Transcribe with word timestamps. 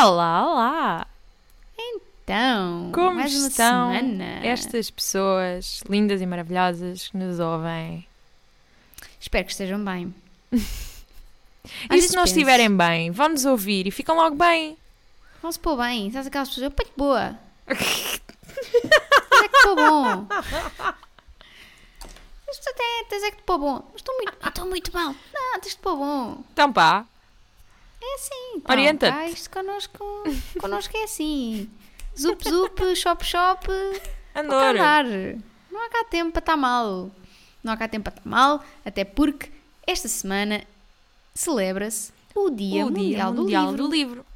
Olá! 0.00 0.46
Olá! 0.46 1.06
Então, 1.76 2.92
Como 2.94 3.16
mais 3.16 3.34
uma 3.34 3.48
estão 3.48 3.92
semana. 3.92 4.46
estas 4.46 4.90
pessoas 4.92 5.82
lindas 5.88 6.20
e 6.20 6.26
maravilhosas 6.26 7.08
que 7.08 7.16
nos 7.16 7.40
ouvem? 7.40 8.06
Espero 9.20 9.44
que 9.44 9.50
estejam 9.50 9.84
bem. 9.84 10.14
E 11.92 12.00
se 12.00 12.14
não 12.14 12.22
penso, 12.22 12.32
estiverem 12.34 12.74
bem, 12.74 13.10
vão-nos 13.10 13.44
ouvir 13.44 13.86
e 13.86 13.90
ficam 13.90 14.16
logo 14.16 14.34
bem. 14.36 14.78
Vão-se 15.42 15.58
pôr 15.58 15.76
bem. 15.76 16.10
Sabes 16.10 16.28
aquelas 16.28 16.48
pessoas? 16.48 16.72
Ponho 16.72 16.90
boa. 16.96 17.38
Mas 17.68 19.42
é 19.44 19.48
que 19.48 19.56
estou 19.56 19.76
bom. 19.76 20.26
Mas 22.46 22.58
tu 22.58 22.70
até 22.70 23.04
tens 23.10 23.22
é 23.24 23.30
que 23.32 23.36
te 23.38 23.42
pôr 23.42 23.58
bom. 23.58 23.84
Mas 23.92 23.96
estou 23.96 24.16
muito, 24.16 24.48
estou 24.48 24.66
muito 24.66 24.94
mal. 24.94 25.14
Não, 25.34 25.60
tens 25.60 25.74
de 25.74 25.80
pôr 25.80 25.96
bom. 25.96 26.42
Então 26.52 26.72
pá, 26.72 27.04
É 28.00 28.14
assim. 28.14 28.56
Então, 28.56 28.74
Orienta-te. 28.76 29.12
pá, 29.12 29.26
isto 29.26 29.50
connosco, 29.50 30.24
connosco 30.60 30.96
é 30.96 31.04
assim. 31.04 31.68
Zup, 32.18 32.48
zup, 32.48 32.96
shop, 32.96 33.24
shop. 33.24 33.68
Andor. 34.34 34.62
andar. 34.76 35.04
Não 35.70 35.84
há 35.84 35.88
cá 35.90 36.04
tempo 36.04 36.32
para 36.32 36.40
estar 36.40 36.56
mal. 36.56 37.10
Não 37.62 37.72
há 37.72 37.76
cá 37.76 37.88
tempo 37.88 38.04
para 38.04 38.18
estar 38.18 38.28
mal, 38.28 38.64
até 38.84 39.04
porque 39.04 39.50
esta 39.86 40.08
semana 40.08 40.62
celebra-se 41.34 42.12
o 42.34 42.50
Dia, 42.50 42.86
o 42.86 42.90
Mundial, 42.90 43.32
Dia 43.32 43.42
Mundial 43.42 43.72
do, 43.72 43.76
do 43.88 43.90
Livro, 43.90 44.14
Livro. 44.14 44.26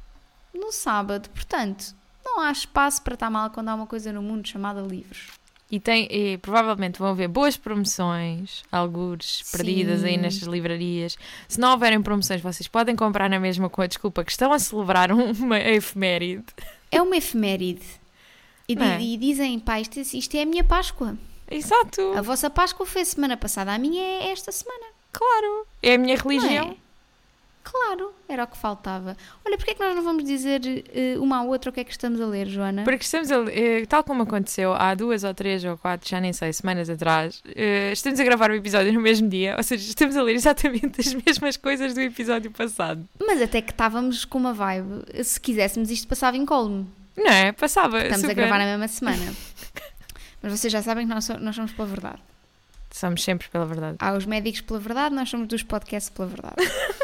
no 0.53 0.71
sábado. 0.71 1.29
Portanto, 1.29 1.95
não 2.23 2.39
há 2.39 2.51
espaço 2.51 3.01
para 3.01 3.13
estar 3.13 3.29
mal 3.29 3.49
quando 3.49 3.69
há 3.69 3.75
uma 3.75 3.87
coisa 3.87 4.11
no 4.11 4.21
mundo 4.21 4.47
chamada 4.47 4.81
livros. 4.81 5.27
E, 5.73 5.79
tem, 5.79 6.07
e 6.11 6.37
provavelmente 6.37 6.99
vão 6.99 7.07
haver 7.09 7.27
boas 7.27 7.57
promoções, 7.57 8.61
algures 8.71 9.41
perdidas 9.51 10.03
aí 10.03 10.13
Sim. 10.13 10.17
nestas 10.21 10.47
livrarias. 10.47 11.17
Se 11.47 11.59
não 11.59 11.71
houverem 11.71 11.99
promoções, 11.99 12.41
vocês 12.41 12.67
podem 12.67 12.95
comprar 12.95 13.27
na 13.27 13.39
mesma 13.39 13.67
com 13.71 13.81
a 13.81 13.87
desculpa 13.87 14.23
que 14.23 14.29
estão 14.29 14.53
a 14.53 14.59
celebrar 14.59 15.11
um- 15.11 15.31
uma 15.31 15.59
efeméride. 15.59 16.43
É 16.91 17.01
uma 17.01 17.17
efeméride. 17.17 17.81
E, 18.69 18.77
é? 18.77 19.01
e 19.01 19.17
dizem, 19.17 19.59
pá, 19.59 19.79
isto, 19.81 19.99
isto 19.99 20.35
é 20.37 20.43
a 20.43 20.45
minha 20.45 20.63
Páscoa. 20.63 21.17
Exato, 21.49 22.13
A 22.15 22.21
vossa 22.21 22.51
Páscoa 22.51 22.85
foi 22.85 23.01
a 23.01 23.05
semana 23.05 23.35
passada, 23.35 23.73
a 23.73 23.77
minha 23.79 24.01
é 24.01 24.31
esta 24.31 24.51
semana. 24.51 24.85
claro. 25.11 25.65
É 25.81 25.95
a 25.95 25.97
minha 25.97 26.15
Não 26.15 26.23
religião. 26.23 26.77
Claro, 27.63 28.13
era 28.27 28.43
o 28.43 28.47
que 28.47 28.57
faltava. 28.57 29.15
Olha, 29.45 29.55
porquê 29.57 29.71
é 29.71 29.73
que 29.73 29.79
nós 29.79 29.95
não 29.95 30.03
vamos 30.03 30.25
dizer 30.25 30.61
eh, 30.93 31.15
uma 31.17 31.37
à 31.37 31.43
outra 31.43 31.69
o 31.69 31.73
que 31.73 31.79
é 31.79 31.83
que 31.83 31.91
estamos 31.91 32.19
a 32.19 32.25
ler, 32.25 32.47
Joana? 32.47 32.83
Porque 32.83 33.03
estamos 33.03 33.31
a, 33.31 33.37
eh, 33.49 33.85
tal 33.87 34.03
como 34.03 34.23
aconteceu 34.23 34.73
há 34.73 34.93
duas 34.93 35.23
ou 35.23 35.33
três 35.33 35.63
ou 35.63 35.77
quatro, 35.77 36.09
já 36.09 36.19
nem 36.19 36.33
sei, 36.33 36.51
semanas 36.51 36.89
atrás, 36.89 37.41
eh, 37.55 37.91
estamos 37.93 38.19
a 38.19 38.23
gravar 38.23 38.51
o 38.51 38.53
episódio 38.53 38.91
no 38.91 38.99
mesmo 38.99 39.29
dia, 39.29 39.55
ou 39.55 39.63
seja, 39.63 39.87
estamos 39.87 40.17
a 40.17 40.21
ler 40.21 40.35
exatamente 40.35 40.99
as 41.01 41.13
mesmas 41.13 41.55
coisas 41.55 41.93
do 41.93 42.01
episódio 42.01 42.51
passado. 42.51 43.07
Mas 43.25 43.41
até 43.41 43.61
que 43.61 43.71
estávamos 43.71 44.25
com 44.25 44.37
uma 44.37 44.53
vibe. 44.53 45.23
Se 45.23 45.39
quiséssemos, 45.39 45.89
isto 45.89 46.07
passava 46.07 46.35
incólume. 46.35 46.85
Não 47.15 47.31
é? 47.31 47.51
Passava. 47.53 47.99
Estamos 47.99 48.25
a 48.25 48.29
super. 48.29 48.35
gravar 48.35 48.57
na 48.57 48.65
mesma 48.65 48.87
semana. 48.87 49.33
Mas 50.41 50.59
vocês 50.59 50.73
já 50.73 50.81
sabem 50.81 51.07
que 51.07 51.13
nós, 51.13 51.29
nós 51.29 51.55
somos 51.55 51.71
pela 51.71 51.87
verdade. 51.87 52.19
Somos 52.91 53.23
sempre 53.23 53.47
pela 53.47 53.65
verdade. 53.65 53.97
Há 53.99 54.13
os 54.13 54.25
médicos 54.25 54.61
pela 54.61 54.79
verdade, 54.79 55.15
nós 55.15 55.29
somos 55.29 55.47
dos 55.47 55.63
podcasts 55.63 56.09
pela 56.09 56.27
verdade. 56.27 56.55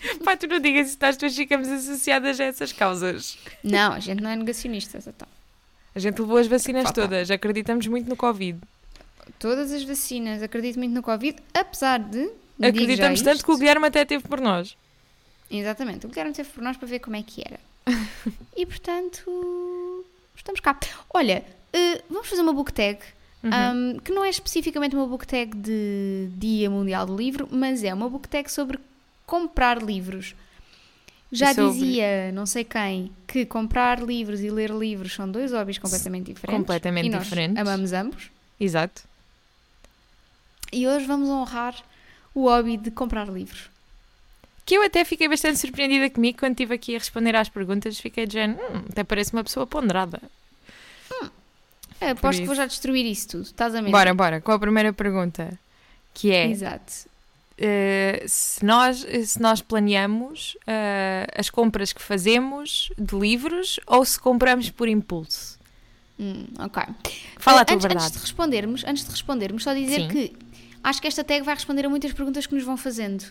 Pá, 0.24 0.36
tu 0.36 0.46
não 0.46 0.60
digas 0.60 0.88
isso, 0.88 0.98
nós 1.00 1.16
duas 1.16 1.34
ficamos 1.34 1.68
associadas 1.68 2.40
a 2.40 2.44
essas 2.44 2.72
causas. 2.72 3.38
Não, 3.62 3.92
a 3.92 4.00
gente 4.00 4.22
não 4.22 4.30
é 4.30 4.36
negacionista. 4.36 4.98
Então. 4.98 5.28
A 5.94 5.98
gente 5.98 6.20
levou 6.20 6.36
as 6.36 6.46
vacinas 6.46 6.84
Falta. 6.84 7.02
todas, 7.02 7.30
acreditamos 7.30 7.86
muito 7.86 8.08
no 8.08 8.16
Covid. 8.16 8.58
Todas 9.38 9.72
as 9.72 9.82
vacinas, 9.82 10.42
acredito 10.42 10.78
muito 10.78 10.92
no 10.92 11.02
Covid, 11.02 11.38
apesar 11.52 11.98
de. 11.98 12.30
Acreditamos 12.62 13.22
tanto 13.22 13.44
que 13.44 13.50
o 13.50 13.56
Guilherme 13.56 13.86
até 13.86 14.04
teve 14.04 14.26
por 14.26 14.40
nós. 14.40 14.76
Exatamente, 15.50 16.06
o 16.06 16.08
Guilherme 16.08 16.32
teve 16.32 16.48
por 16.48 16.62
nós 16.62 16.76
para 16.76 16.88
ver 16.88 17.00
como 17.00 17.16
é 17.16 17.22
que 17.22 17.42
era. 17.44 17.60
e 18.56 18.64
portanto, 18.64 20.04
estamos 20.34 20.60
cá. 20.60 20.78
Olha, 21.12 21.44
eh, 21.72 22.02
vamos 22.08 22.28
fazer 22.28 22.42
uma 22.42 22.52
book 22.52 22.72
tag. 22.72 22.98
Uhum. 23.42 23.94
um, 23.94 23.98
que 24.00 24.10
não 24.10 24.24
é 24.24 24.30
especificamente 24.30 24.96
uma 24.96 25.06
book 25.06 25.26
tag 25.26 25.54
de 25.56 26.28
Dia 26.36 26.68
Mundial 26.68 27.06
do 27.06 27.14
Livro, 27.14 27.46
mas 27.50 27.84
é 27.84 27.94
uma 27.94 28.08
book 28.08 28.26
tag 28.28 28.50
sobre 28.50 28.78
comprar 29.26 29.82
livros. 29.82 30.34
Já 31.32 31.52
sobre- 31.52 31.72
dizia 31.72 32.30
não 32.32 32.46
sei 32.46 32.62
quem 32.64 33.10
que 33.26 33.44
comprar 33.44 34.00
livros 34.00 34.40
e 34.40 34.48
ler 34.50 34.70
livros 34.70 35.12
são 35.12 35.30
dois 35.30 35.52
hobbies 35.52 35.76
completamente 35.78 36.32
diferentes. 36.32 36.56
completamente 36.56 37.06
e 37.06 37.10
nós 37.10 37.24
diferentes. 37.24 37.58
Amamos 37.60 37.92
ambos. 37.92 38.30
Exato. 38.60 39.02
E 40.72 40.86
hoje 40.86 41.04
vamos 41.06 41.28
honrar 41.28 41.74
o 42.34 42.44
hobby 42.48 42.76
de 42.76 42.90
comprar 42.90 43.28
livros. 43.28 43.68
Que 44.64 44.76
eu 44.76 44.82
até 44.84 45.04
fiquei 45.04 45.28
bastante 45.28 45.58
surpreendida 45.58 46.10
comigo 46.10 46.38
quando 46.38 46.52
estive 46.52 46.74
aqui 46.74 46.94
a 46.96 46.98
responder 46.98 47.34
às 47.36 47.48
perguntas. 47.48 47.98
Fiquei 48.00 48.26
de 48.26 48.32
género, 48.34 48.60
hum, 48.60 48.82
até 48.90 49.04
parece 49.04 49.32
uma 49.32 49.44
pessoa 49.44 49.66
ponderada. 49.66 50.20
É, 52.00 52.10
aposto 52.10 52.40
que 52.40 52.46
vou 52.46 52.54
já 52.54 52.66
destruir 52.66 53.06
isso 53.06 53.28
tudo. 53.28 53.44
Estás 53.44 53.74
a 53.74 53.80
mesmo? 53.80 53.92
Bora, 53.92 54.12
bora, 54.12 54.40
com 54.40 54.52
a 54.52 54.58
primeira 54.58 54.92
pergunta. 54.92 55.58
Que 56.12 56.30
é, 56.30 56.46
Exato. 56.50 56.92
Eh, 57.58 58.24
se, 58.26 58.64
nós, 58.64 59.06
se 59.24 59.40
nós 59.40 59.60
planeamos 59.62 60.56
eh, 60.66 61.26
as 61.36 61.48
compras 61.50 61.92
que 61.92 62.02
fazemos 62.02 62.90
de 62.98 63.16
livros 63.16 63.80
ou 63.86 64.04
se 64.04 64.18
compramos 64.18 64.70
por 64.70 64.88
impulso? 64.88 65.56
Hum, 66.18 66.46
ok. 66.58 66.82
Fala 67.38 67.58
Eh, 67.58 67.62
a 67.62 67.64
tua 67.64 67.74
antes, 67.74 67.82
verdade. 67.86 68.06
Antes 68.06 68.12
de 68.12 68.18
respondermos, 68.22 68.84
antes 68.84 69.04
de 69.04 69.10
respondermos, 69.10 69.62
só 69.64 69.74
dizer 69.74 70.00
Sim. 70.02 70.08
que 70.08 70.32
acho 70.82 71.00
que 71.00 71.08
esta 71.08 71.22
tag 71.24 71.42
vai 71.42 71.54
responder 71.54 71.84
a 71.86 71.88
muitas 71.88 72.12
perguntas 72.12 72.46
que 72.46 72.54
nos 72.54 72.64
vão 72.64 72.76
fazendo. 72.76 73.24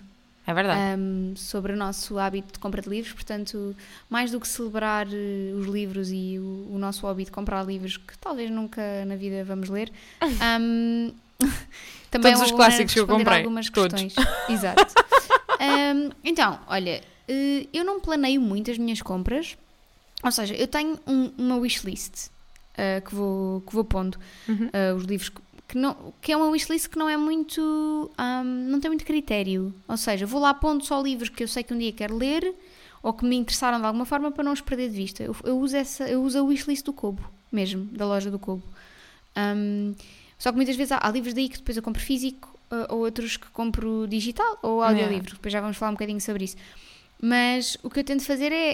É 0.47 0.53
verdade. 0.53 0.79
um, 1.01 1.33
sobre 1.35 1.73
o 1.73 1.75
nosso 1.75 2.19
hábito 2.19 2.53
de 2.53 2.59
compra 2.59 2.79
de 2.79 2.87
livros. 2.87 3.11
Portanto, 3.13 3.75
mais 4.07 4.29
do 4.29 4.39
que 4.39 4.47
celebrar 4.47 5.07
eh, 5.11 5.51
os 5.59 5.65
livros 5.65 6.11
e 6.11 6.37
o, 6.37 6.67
o 6.71 6.77
nosso 6.77 7.01
hobby 7.07 7.25
de 7.25 7.31
comprar 7.31 7.65
livros, 7.65 7.97
que 7.97 8.15
talvez 8.19 8.51
nunca 8.51 9.03
na 9.05 9.15
vida 9.15 9.43
vamos 9.43 9.69
ler, 9.69 9.91
um, 10.61 11.11
também 12.11 12.33
Todos 12.33 12.41
é 12.41 12.45
os 12.45 12.51
clássicos 12.51 12.93
que 12.93 12.99
eu 12.99 13.07
comprei, 13.07 13.39
algumas 13.39 13.69
todos. 13.69 14.01
questões. 14.01 14.27
Exato. 14.49 14.93
Um, 15.57 16.09
então, 16.21 16.59
olha, 16.67 17.01
eh, 17.29 17.65
eu 17.73 17.85
não 17.85 18.01
planeio 18.01 18.41
muito 18.41 18.69
as 18.69 18.77
minhas 18.77 19.01
compras, 19.01 19.57
ou 20.21 20.29
seja, 20.29 20.53
eu 20.53 20.67
tenho 20.67 20.99
um- 21.07 21.31
uma 21.37 21.55
wishlist 21.55 22.27
eh, 22.77 22.99
que, 22.99 23.15
vou, 23.15 23.61
que 23.61 23.73
vou 23.73 23.85
pondo 23.85 24.19
Uhum. 24.49 24.69
eh, 24.73 24.91
os 24.93 25.05
livros 25.05 25.29
que, 25.29 25.41
que 25.69 25.77
não, 25.77 26.13
que 26.21 26.33
é 26.33 26.37
uma 26.37 26.49
wishlist 26.49 26.89
que 26.89 26.99
não 26.99 27.07
é 27.09 27.15
muito 27.15 28.11
ahm, 28.17 28.67
não 28.69 28.81
tem 28.81 28.89
muito 28.91 29.05
critério 29.05 29.73
ou 29.87 29.95
seja, 29.95 30.25
vou 30.25 30.41
lá 30.41 30.53
pondo 30.53 30.83
só 30.85 31.01
livros 31.01 31.29
que 31.29 31.41
eu 31.41 31.47
sei 31.47 31.63
que 31.63 31.73
um 31.73 31.77
dia 31.77 31.93
quero 31.93 32.17
ler 32.17 32.53
ou 33.01 33.13
que 33.13 33.23
me 33.23 33.37
interessaram 33.37 33.79
de 33.79 33.85
alguma 33.85 34.05
forma 34.05 34.29
para 34.29 34.43
não 34.43 34.51
os 34.51 34.59
perder 34.61 34.89
de 34.89 34.95
vista 34.97 35.23
eu, 35.23 35.33
eu 35.45 35.57
uso, 35.57 35.77
essa, 35.77 36.03
eu 36.03 36.21
uso 36.21 36.37
a 36.37 36.43
wishlist 36.43 36.83
do 36.85 36.91
Kobo 36.91 37.23
mesmo, 37.49 37.85
da 37.85 38.05
loja 38.05 38.29
do 38.29 38.37
Kobo 38.37 38.61
Ahm, 39.37 39.95
só 40.37 40.51
que 40.51 40.55
muitas 40.55 40.75
vezes 40.75 40.91
há, 40.91 40.99
há 41.01 41.09
livros 41.11 41.33
daí 41.33 41.49
que 41.49 41.57
depois 41.57 41.75
eu 41.77 41.83
compro 41.83 42.01
físico 42.01 42.57
eh, 42.71 42.87
ou 42.89 42.99
outros 42.99 43.37
que 43.37 43.47
compro 43.49 44.07
digital 44.07 44.57
ou 44.61 44.81
audiolivro, 44.81 45.35
depois 45.35 45.51
já 45.51 45.61
vamos 45.61 45.77
falar 45.77 45.91
um 45.91 45.95
bocadinho 45.95 46.19
sobre 46.21 46.45
isso 46.45 46.57
mas 47.21 47.77
o 47.83 47.89
que 47.89 47.99
eu 47.99 48.03
tento 48.03 48.23
fazer 48.23 48.51
é 48.51 48.71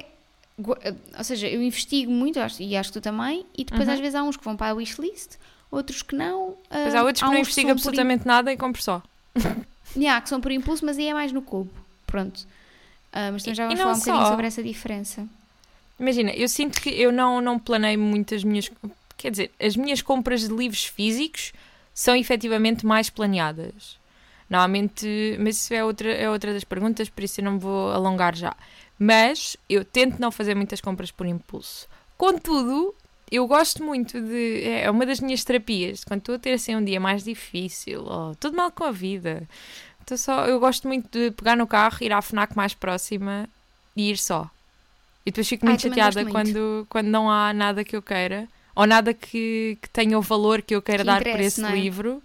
eh, 0.81 0.95
ou 1.17 1.23
seja, 1.23 1.47
eu 1.47 1.61
investigo 1.61 2.11
muito 2.11 2.39
e 2.59 2.75
acho 2.75 2.89
que 2.91 2.99
tu 2.99 3.01
também 3.01 3.45
e 3.57 3.63
depois 3.63 3.87
Uhum. 3.87 3.93
às 3.93 3.99
vezes 3.99 4.15
há 4.15 4.23
uns 4.23 4.37
que 4.37 4.43
vão 4.43 4.55
para 4.57 4.71
a 4.71 4.73
wishlist 4.73 5.37
outros 5.71 6.01
que 6.01 6.15
não 6.15 6.55
Mas 6.69 6.93
ah, 6.93 6.99
há 6.99 7.03
outros 7.03 7.21
que 7.23 7.29
não 7.29 7.37
investigam 7.37 7.69
por 7.75 7.79
absolutamente 7.79 8.27
nada 8.27 8.51
e 8.51 8.57
compro 8.57 8.81
só. 8.81 9.01
Yeah, 9.95 10.21
que 10.21 10.29
são 10.29 10.39
por 10.39 10.51
impulso, 10.53 10.85
mas 10.85 10.97
aí 10.97 11.07
é 11.07 11.13
mais 11.13 11.33
no 11.33 11.41
cubo. 11.41 11.69
Pronto. 12.07 12.47
Ah, 13.11 13.29
mas 13.31 13.43
também 13.43 13.55
já 13.55 13.65
vamos 13.65 13.79
falar 13.81 13.93
um 13.93 13.99
bocadinho 13.99 14.23
só. 14.23 14.29
sobre 14.31 14.47
essa 14.47 14.63
diferença. 14.63 15.27
Imagina, 15.99 16.31
eu 16.31 16.47
sinto 16.47 16.79
que 16.81 16.89
eu 16.89 17.11
não, 17.11 17.41
não 17.41 17.59
planeio 17.59 17.99
muito 17.99 18.33
as 18.33 18.43
minhas. 18.43 18.71
Quer 19.21 19.31
dizer, 19.31 19.51
as 19.59 19.75
minhas 19.75 20.01
compras 20.01 20.41
de 20.47 20.53
livros 20.53 20.85
físicos 20.85 21.53
são 21.93 22.15
efetivamente 22.15 22.85
mais 22.85 23.09
planeadas. 23.09 23.99
Normalmente, 24.49 25.37
mas 25.39 25.57
isso 25.57 25.73
é 25.73 25.83
outra, 25.85 26.11
é 26.11 26.29
outra 26.29 26.53
das 26.53 26.63
perguntas, 26.63 27.07
por 27.07 27.23
isso 27.23 27.39
eu 27.39 27.45
não 27.45 27.53
me 27.53 27.59
vou 27.59 27.91
alongar 27.91 28.35
já. 28.35 28.55
Mas 28.97 29.55
eu 29.69 29.85
tento 29.85 30.19
não 30.19 30.31
fazer 30.31 30.55
muitas 30.55 30.81
compras 30.81 31.11
por 31.11 31.27
impulso. 31.27 31.87
Contudo, 32.17 32.95
eu 33.31 33.47
gosto 33.47 33.83
muito 33.83 34.19
de. 34.19 34.63
É 34.63 34.89
uma 34.89 35.05
das 35.05 35.19
minhas 35.19 35.43
terapias. 35.43 36.03
Quando 36.03 36.19
estou 36.19 36.35
a 36.35 36.39
ter 36.39 36.53
assim 36.53 36.75
um 36.75 36.83
dia 36.83 36.99
mais 36.99 37.23
difícil, 37.23 38.03
ou 38.03 38.35
tudo 38.35 38.57
mal 38.57 38.71
com 38.71 38.83
a 38.83 38.91
vida. 38.91 39.47
Estou 40.01 40.17
só, 40.17 40.45
eu 40.47 40.59
gosto 40.59 40.87
muito 40.87 41.07
de 41.11 41.31
pegar 41.31 41.55
no 41.55 41.67
carro, 41.67 41.97
ir 42.01 42.11
à 42.11 42.21
FNAC 42.21 42.55
mais 42.55 42.73
próxima 42.73 43.47
e 43.95 44.09
ir 44.09 44.17
só. 44.17 44.49
E 45.25 45.31
depois 45.31 45.47
fico 45.47 45.65
Ai, 45.65 45.73
muito 45.73 45.83
também 45.83 45.97
chateada 45.97 46.21
muito. 46.23 46.33
quando, 46.33 46.87
quando 46.89 47.07
não 47.07 47.29
há 47.29 47.53
nada 47.53 47.83
que 47.83 47.95
eu 47.95 48.01
queira 48.01 48.49
ou 48.75 48.85
nada 48.87 49.13
que, 49.13 49.77
que 49.81 49.89
tenha 49.89 50.17
o 50.17 50.21
valor 50.21 50.61
que 50.61 50.75
eu 50.75 50.81
queira 50.81 51.03
Que 51.03 51.07
dar 51.07 51.21
interesse, 51.21 51.61
esse 51.61 51.63
é? 51.65 51.75
livro. 51.75 52.21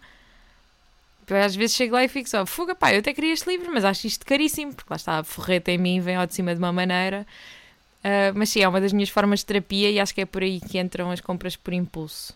Às 1.28 1.56
vezes 1.56 1.75
chego 1.75 1.94
lá 1.94 2.04
e 2.04 2.08
fico 2.08 2.28
só, 2.28 2.46
fuga, 2.46 2.75
pá, 2.75 2.93
eu 2.94 3.00
até 3.00 3.12
queria 3.12 3.32
este 3.32 3.48
livro, 3.48 3.72
mas 3.75 3.84
acho 3.84 4.06
isto 4.06 4.25
caríssimo, 4.25 4.72
porque 4.72 4.87
lá 4.93 4.96
está, 4.96 5.19
a 5.19 5.25
forreta 5.25 5.72
em 5.72 5.78
mim 5.78 6.00
vem 6.00 6.14
ao 6.14 6.25
de 6.26 6.34
cima 6.34 6.54
de 6.54 6.58
uma 6.60 6.72
maneira. 6.72 7.26
Ah, 8.04 8.32
mas 8.32 8.50
sim, 8.50 8.60
é 8.60 8.69
uma 8.69 8.81
das 8.81 8.93
minhas 8.93 9.08
formas 9.08 9.40
de 9.40 9.46
terapia 9.46 9.90
e 9.90 9.98
acho 9.98 10.14
que 10.14 10.20
é 10.20 10.25
por 10.26 10.43
aí 10.44 10.60
que 10.60 10.78
entram 10.78 11.10
as 11.10 11.20
compras 11.20 11.56
por 11.56 11.72
impulso. 11.75 12.32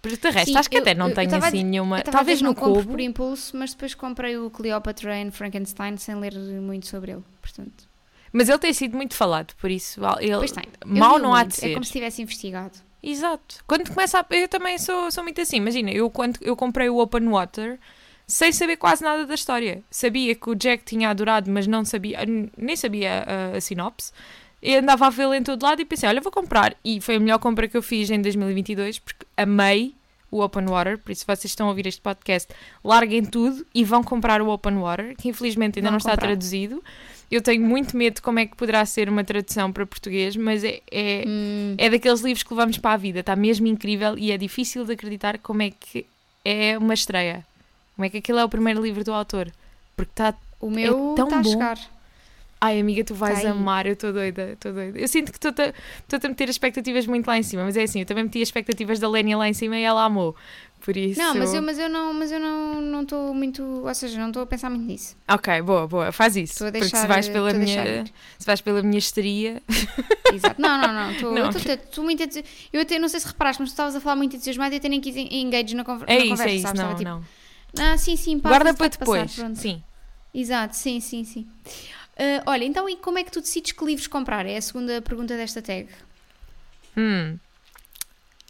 Porque 0.00 0.16
de 0.16 0.30
resto, 0.30 0.52
Sim, 0.52 0.56
acho 0.56 0.70
que 0.70 0.76
eu- 0.76 0.82
até 0.82 0.94
não 0.94 1.08
eu- 1.08 1.14
tenho 1.16 1.34
assim 1.34 1.64
nenhuma. 1.64 1.98
Eu 1.98 2.04
tava 2.04 2.10
a 2.10 2.20
Talvez 2.20 2.38
dizer, 2.38 2.48
no 2.48 2.54
Kobo. 2.54 2.84
por 2.84 3.00
impulso, 3.00 3.56
mas 3.56 3.72
depois 3.74 3.92
comprei 3.94 4.36
o 4.38 4.48
Cleopatra 4.48 5.16
and 5.20 5.32
Frankenstein 5.32 5.96
sem 5.96 6.14
ler 6.14 6.34
muito 6.36 6.86
sobre 6.86 7.10
ele. 7.10 7.24
Portanto, 7.42 7.87
Mas 8.32 8.48
ele 8.48 8.58
tem 8.58 8.72
sido 8.72 8.96
muito 8.96 9.14
falado, 9.14 9.54
por 9.60 9.70
isso 9.70 10.00
ele, 10.20 10.36
Pois 10.36 10.52
tem. 10.52 10.64
Eu 10.80 10.88
mal 10.88 11.18
não 11.18 11.34
há 11.34 11.44
de 11.44 11.54
ser. 11.54 11.70
É 11.70 11.74
como 11.74 11.84
se 11.84 11.92
tivesse 11.92 12.22
investigado. 12.22 12.78
Exato. 13.02 13.62
Quando 13.66 13.88
começa 13.88 14.18
a... 14.18 14.26
Eu 14.34 14.48
também 14.48 14.76
sou, 14.78 15.10
sou 15.10 15.22
muito 15.22 15.40
assim. 15.40 15.56
Imagina, 15.56 15.90
eu 15.90 16.10
quando 16.10 16.38
eu 16.40 16.56
comprei 16.56 16.88
o 16.88 16.98
Open 16.98 17.28
Water 17.28 17.78
sem 18.26 18.52
saber 18.52 18.76
quase 18.76 19.02
nada 19.02 19.24
da 19.26 19.34
história. 19.34 19.82
Sabia 19.90 20.34
que 20.34 20.50
o 20.50 20.54
Jack 20.54 20.84
tinha 20.84 21.08
adorado, 21.08 21.50
mas 21.50 21.66
não 21.66 21.84
sabia, 21.84 22.18
nem 22.56 22.76
sabia 22.76 23.24
a, 23.26 23.56
a 23.56 23.60
sinopse. 23.60 24.12
E 24.60 24.76
andava 24.76 25.06
a 25.06 25.10
vê-lo 25.10 25.32
em 25.34 25.42
todo 25.42 25.62
lado 25.62 25.80
e 25.80 25.84
pensei, 25.84 26.08
olha, 26.08 26.20
vou 26.20 26.32
comprar. 26.32 26.76
E 26.84 27.00
foi 27.00 27.16
a 27.16 27.20
melhor 27.20 27.38
compra 27.38 27.68
que 27.68 27.76
eu 27.76 27.82
fiz 27.82 28.10
em 28.10 28.20
2022 28.20 28.98
porque 28.98 29.24
amei 29.36 29.94
o 30.30 30.42
Open 30.42 30.66
Water. 30.66 30.98
Por 30.98 31.12
isso, 31.12 31.24
vocês 31.24 31.44
estão 31.46 31.66
a 31.66 31.70
ouvir 31.70 31.86
este 31.86 32.00
podcast, 32.00 32.52
larguem 32.84 33.24
tudo 33.24 33.64
e 33.74 33.84
vão 33.84 34.02
comprar 34.02 34.42
o 34.42 34.48
Open 34.48 34.76
Water, 34.76 35.16
que 35.16 35.28
infelizmente 35.28 35.78
ainda 35.78 35.88
Vão 35.88 35.92
não 35.92 35.98
está 35.98 36.16
traduzido. 36.16 36.82
Eu 37.30 37.42
tenho 37.42 37.62
muito 37.62 37.96
medo 37.96 38.14
de 38.16 38.22
como 38.22 38.38
é 38.38 38.46
que 38.46 38.56
poderá 38.56 38.84
ser 38.86 39.08
uma 39.08 39.22
tradução 39.22 39.70
para 39.70 39.84
português, 39.84 40.34
mas 40.34 40.64
é, 40.64 40.80
é, 40.90 41.24
Hum, 41.26 41.74
é 41.76 41.90
daqueles 41.90 42.20
livros 42.20 42.42
que 42.42 42.52
levamos 42.54 42.78
para 42.78 42.92
a 42.92 42.96
vida. 42.96 43.20
Está 43.20 43.36
mesmo 43.36 43.66
incrível 43.66 44.16
e 44.18 44.32
é 44.32 44.38
difícil 44.38 44.84
de 44.84 44.92
acreditar 44.94 45.38
como 45.38 45.60
é 45.62 45.70
que 45.70 46.06
é 46.44 46.78
uma 46.78 46.94
estreia. 46.94 47.44
Como 47.94 48.06
é 48.06 48.08
que 48.08 48.18
aquele 48.18 48.38
é 48.38 48.44
o 48.44 48.48
primeiro 48.48 48.82
livro 48.82 49.04
do 49.04 49.12
autor. 49.12 49.52
Porque 49.96 50.12
está. 50.12 50.34
o 50.60 50.70
meu 50.70 51.12
é 51.12 51.16
tão 51.16 51.26
está 51.26 51.38
a 51.38 51.42
bom. 51.42 51.50
chegar. 51.50 51.78
Ai, 52.60 52.80
amiga, 52.80 53.04
tu 53.04 53.14
vais 53.14 53.42
Tá 53.42 53.50
amar. 53.50 53.86
Eu 53.86 53.92
estou 53.92 54.12
doida, 54.12 54.52
estou 54.52 54.72
doida. 54.72 54.98
Eu 54.98 55.06
sinto 55.06 55.30
que 55.32 55.46
a, 55.46 55.50
estou-te 56.00 56.26
a 56.26 56.28
meter 56.28 56.48
expectativas 56.48 57.06
muito 57.06 57.26
lá 57.26 57.38
em 57.38 57.42
cima, 57.42 57.62
mas 57.64 57.76
é 57.76 57.82
assim, 57.82 58.00
eu 58.00 58.06
também 58.06 58.24
meti 58.24 58.42
as 58.42 58.48
expectativas 58.48 58.98
da 58.98 59.08
Lénia 59.08 59.36
lá 59.36 59.48
em 59.48 59.52
cima 59.52 59.76
e 59.76 59.82
ela 59.82 60.04
amou. 60.04 60.34
Por 60.80 60.96
isso. 60.96 61.20
Não, 61.20 61.34
mas 61.34 61.52
eu, 61.52 61.60
mas 61.62 61.78
eu 61.78 61.88
não, 61.88 62.14
mas 62.14 62.30
eu 62.32 62.38
não 62.40 62.80
não 62.80 63.02
estou 63.02 63.34
muito, 63.34 63.62
ou 63.62 63.94
seja, 63.94 64.18
não 64.18 64.28
estou 64.28 64.42
a 64.42 64.46
pensar 64.46 64.70
muito 64.70 64.86
nisso. 64.86 65.16
Ok, 65.28 65.60
boa, 65.62 65.86
boa, 65.88 66.12
faz 66.12 66.36
isso. 66.36 66.64
A 66.64 66.66
porque 66.68 66.80
deixar- 66.80 67.00
se 67.02 67.06
vais 67.06 67.28
pela 67.28 67.52
minha. 67.52 67.84
deixar. 67.84 68.06
Se 68.38 68.46
vais 68.46 68.60
pela 68.60 68.82
minha 68.82 68.98
histeria. 68.98 69.60
Exato. 70.32 70.60
Não, 70.60 70.78
não, 70.80 70.92
não. 70.92 71.10
Estou, 71.12 71.32
Não. 71.32 71.38
eu 71.46 71.50
estou 71.50 72.04
muito 72.04 72.22
Eu 72.72 72.80
até 72.82 72.98
não 72.98 73.08
sei 73.08 73.20
se 73.20 73.26
reparaste, 73.26 73.60
mas 73.60 73.70
tu 73.70 73.72
estavas 73.72 73.96
a 73.96 74.00
falar 74.00 74.16
muito 74.16 74.36
entusiasmado 74.36 74.72
e 74.72 74.76
eu 74.76 74.78
até 74.78 74.88
nem 74.88 75.00
quis 75.00 75.16
en- 75.16 75.28
engage 75.40 75.74
na, 75.74 75.84
conver 75.84 76.04
É 76.08 76.14
na 76.18 76.20
isso, 76.20 76.28
conversa, 76.30 76.50
é 76.50 76.54
isso. 76.54 76.62
sabes? 76.62 76.80
Não, 76.80 76.90
Estava 76.92 76.98
tipo, 77.20 77.80
não. 77.80 77.92
Ah, 77.92 77.98
sim, 77.98 78.16
sim, 78.16 78.38
pá, 78.38 78.48
Guarda 78.50 78.72
para 78.74 78.88
passar, 78.88 78.98
depois. 79.00 79.34
pronto. 79.34 79.56
Sim. 79.58 79.82
Exato, 80.32 80.76
sim, 80.76 81.00
sim, 81.00 81.24
sim. 81.24 81.46
Ah, 82.16 82.42
olha, 82.46 82.64
então 82.64 82.88
e 82.88 82.96
como 82.96 83.18
é 83.18 83.24
que 83.24 83.30
tu 83.30 83.40
decides 83.40 83.72
que 83.72 83.84
livros 83.84 84.06
comprar? 84.06 84.46
É 84.46 84.56
a 84.56 84.62
segunda 84.62 85.02
pergunta 85.02 85.36
desta 85.36 85.60
tag. 85.60 85.88
Hum. 86.96 87.38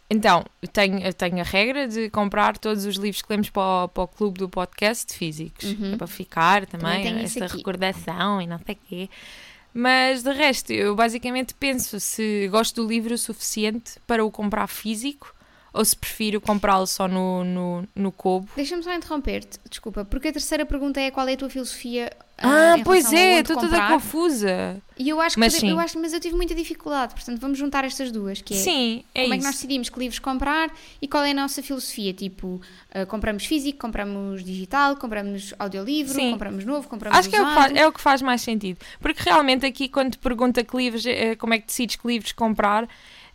Então, 0.09 0.43
eu 0.61 0.67
tenho, 0.67 0.99
eu 0.99 1.13
tenho 1.13 1.39
a 1.39 1.43
regra 1.43 1.87
de 1.87 2.09
comprar 2.09 2.57
todos 2.57 2.83
os 2.85 2.95
livros 2.95 3.21
que 3.21 3.31
lemos 3.31 3.49
para 3.49 3.85
o, 3.85 3.87
para 3.87 4.03
o 4.03 4.07
clube 4.07 4.39
do 4.39 4.49
podcast 4.49 5.13
físicos. 5.15 5.65
Uhum. 5.65 5.93
É 5.93 5.97
para 5.97 6.07
ficar 6.07 6.65
também, 6.65 7.03
Também 7.03 7.25
aqui. 7.25 7.57
recordação 7.57 8.41
e 8.41 8.47
não 8.47 8.57
sei 8.57 8.75
o 8.75 8.77
quê. 8.87 9.09
Mas 9.71 10.23
de 10.23 10.33
resto, 10.33 10.73
eu 10.73 10.95
basicamente 10.95 11.53
penso 11.53 11.99
se 11.99 12.47
gosto 12.47 12.81
do 12.81 12.87
livro 12.89 13.13
o 13.13 13.17
suficiente 13.17 13.99
para 14.07 14.25
o 14.25 14.31
comprar 14.31 14.65
físico 14.67 15.33
ou 15.71 15.85
se 15.85 15.95
prefiro 15.95 16.41
comprá-lo 16.41 16.87
só 16.87 17.07
no, 17.07 17.43
no, 17.43 17.87
no 17.93 18.11
Kobo. 18.11 18.49
Deixa-me 18.55 18.81
só 18.81 18.91
interromper-te, 18.93 19.59
desculpa, 19.69 20.03
porque 20.03 20.29
a 20.29 20.33
terceira 20.33 20.65
pergunta 20.65 20.99
é 20.99 21.11
qual 21.11 21.27
é 21.27 21.33
a 21.33 21.37
tua 21.37 21.49
filosofia 21.51 22.09
Ah, 22.41 22.77
em 22.77 22.83
pois 22.83 23.11
é, 23.11 23.39
estou 23.41 23.57
toda 23.57 23.87
confusa. 23.87 24.81
E 24.97 25.07
eu 25.07 25.21
acho 25.21 25.39
Mas 25.39 25.53
que 25.53 25.61
sim. 25.61 25.69
eu 25.71 25.79
acho, 25.79 25.97
mas 25.97 26.11
eu 26.11 26.19
tive 26.19 26.35
muita 26.35 26.53
dificuldade, 26.53 27.13
portanto 27.13 27.39
vamos 27.39 27.57
juntar 27.57 27.85
estas 27.85 28.11
duas, 28.11 28.41
que 28.41 28.53
é 28.53 28.57
Sim, 28.57 29.03
é 29.15 29.21
como 29.21 29.33
é 29.33 29.37
isso. 29.37 29.39
que 29.39 29.45
nós 29.45 29.55
decidimos 29.55 29.89
que 29.89 29.97
livros 29.97 30.19
comprar 30.19 30.69
e 31.01 31.07
qual 31.07 31.23
é 31.23 31.31
a 31.31 31.33
nossa 31.33 31.63
filosofia, 31.63 32.13
tipo, 32.13 32.59
ah, 32.93 33.05
compramos 33.05 33.45
físico, 33.45 33.79
compramos 33.79 34.43
digital, 34.43 34.97
compramos 34.97 35.53
audiolivro, 35.57 36.13
Sim. 36.13 36.31
compramos 36.31 36.65
novo, 36.65 36.87
compramos 36.89 37.17
Acho 37.17 37.29
que 37.29 37.35
é 37.37 37.41
o 37.41 37.45
que, 37.45 37.51
usado. 37.51 37.63
faz, 37.69 37.77
é 37.77 37.87
o 37.87 37.91
que 37.93 38.01
faz 38.01 38.21
mais 38.21 38.41
sentido. 38.41 38.77
Porque 38.99 39.21
realmente 39.23 39.65
aqui, 39.65 39.87
quando 39.87 40.11
te 40.11 40.17
pergunta 40.17 40.63
que 40.65 40.75
livros, 40.75 41.05
eh, 41.05 41.35
como 41.37 41.53
é 41.53 41.59
que 41.59 41.67
decides 41.67 41.95
que 41.95 42.05
livros 42.05 42.33
comprar, 42.33 42.85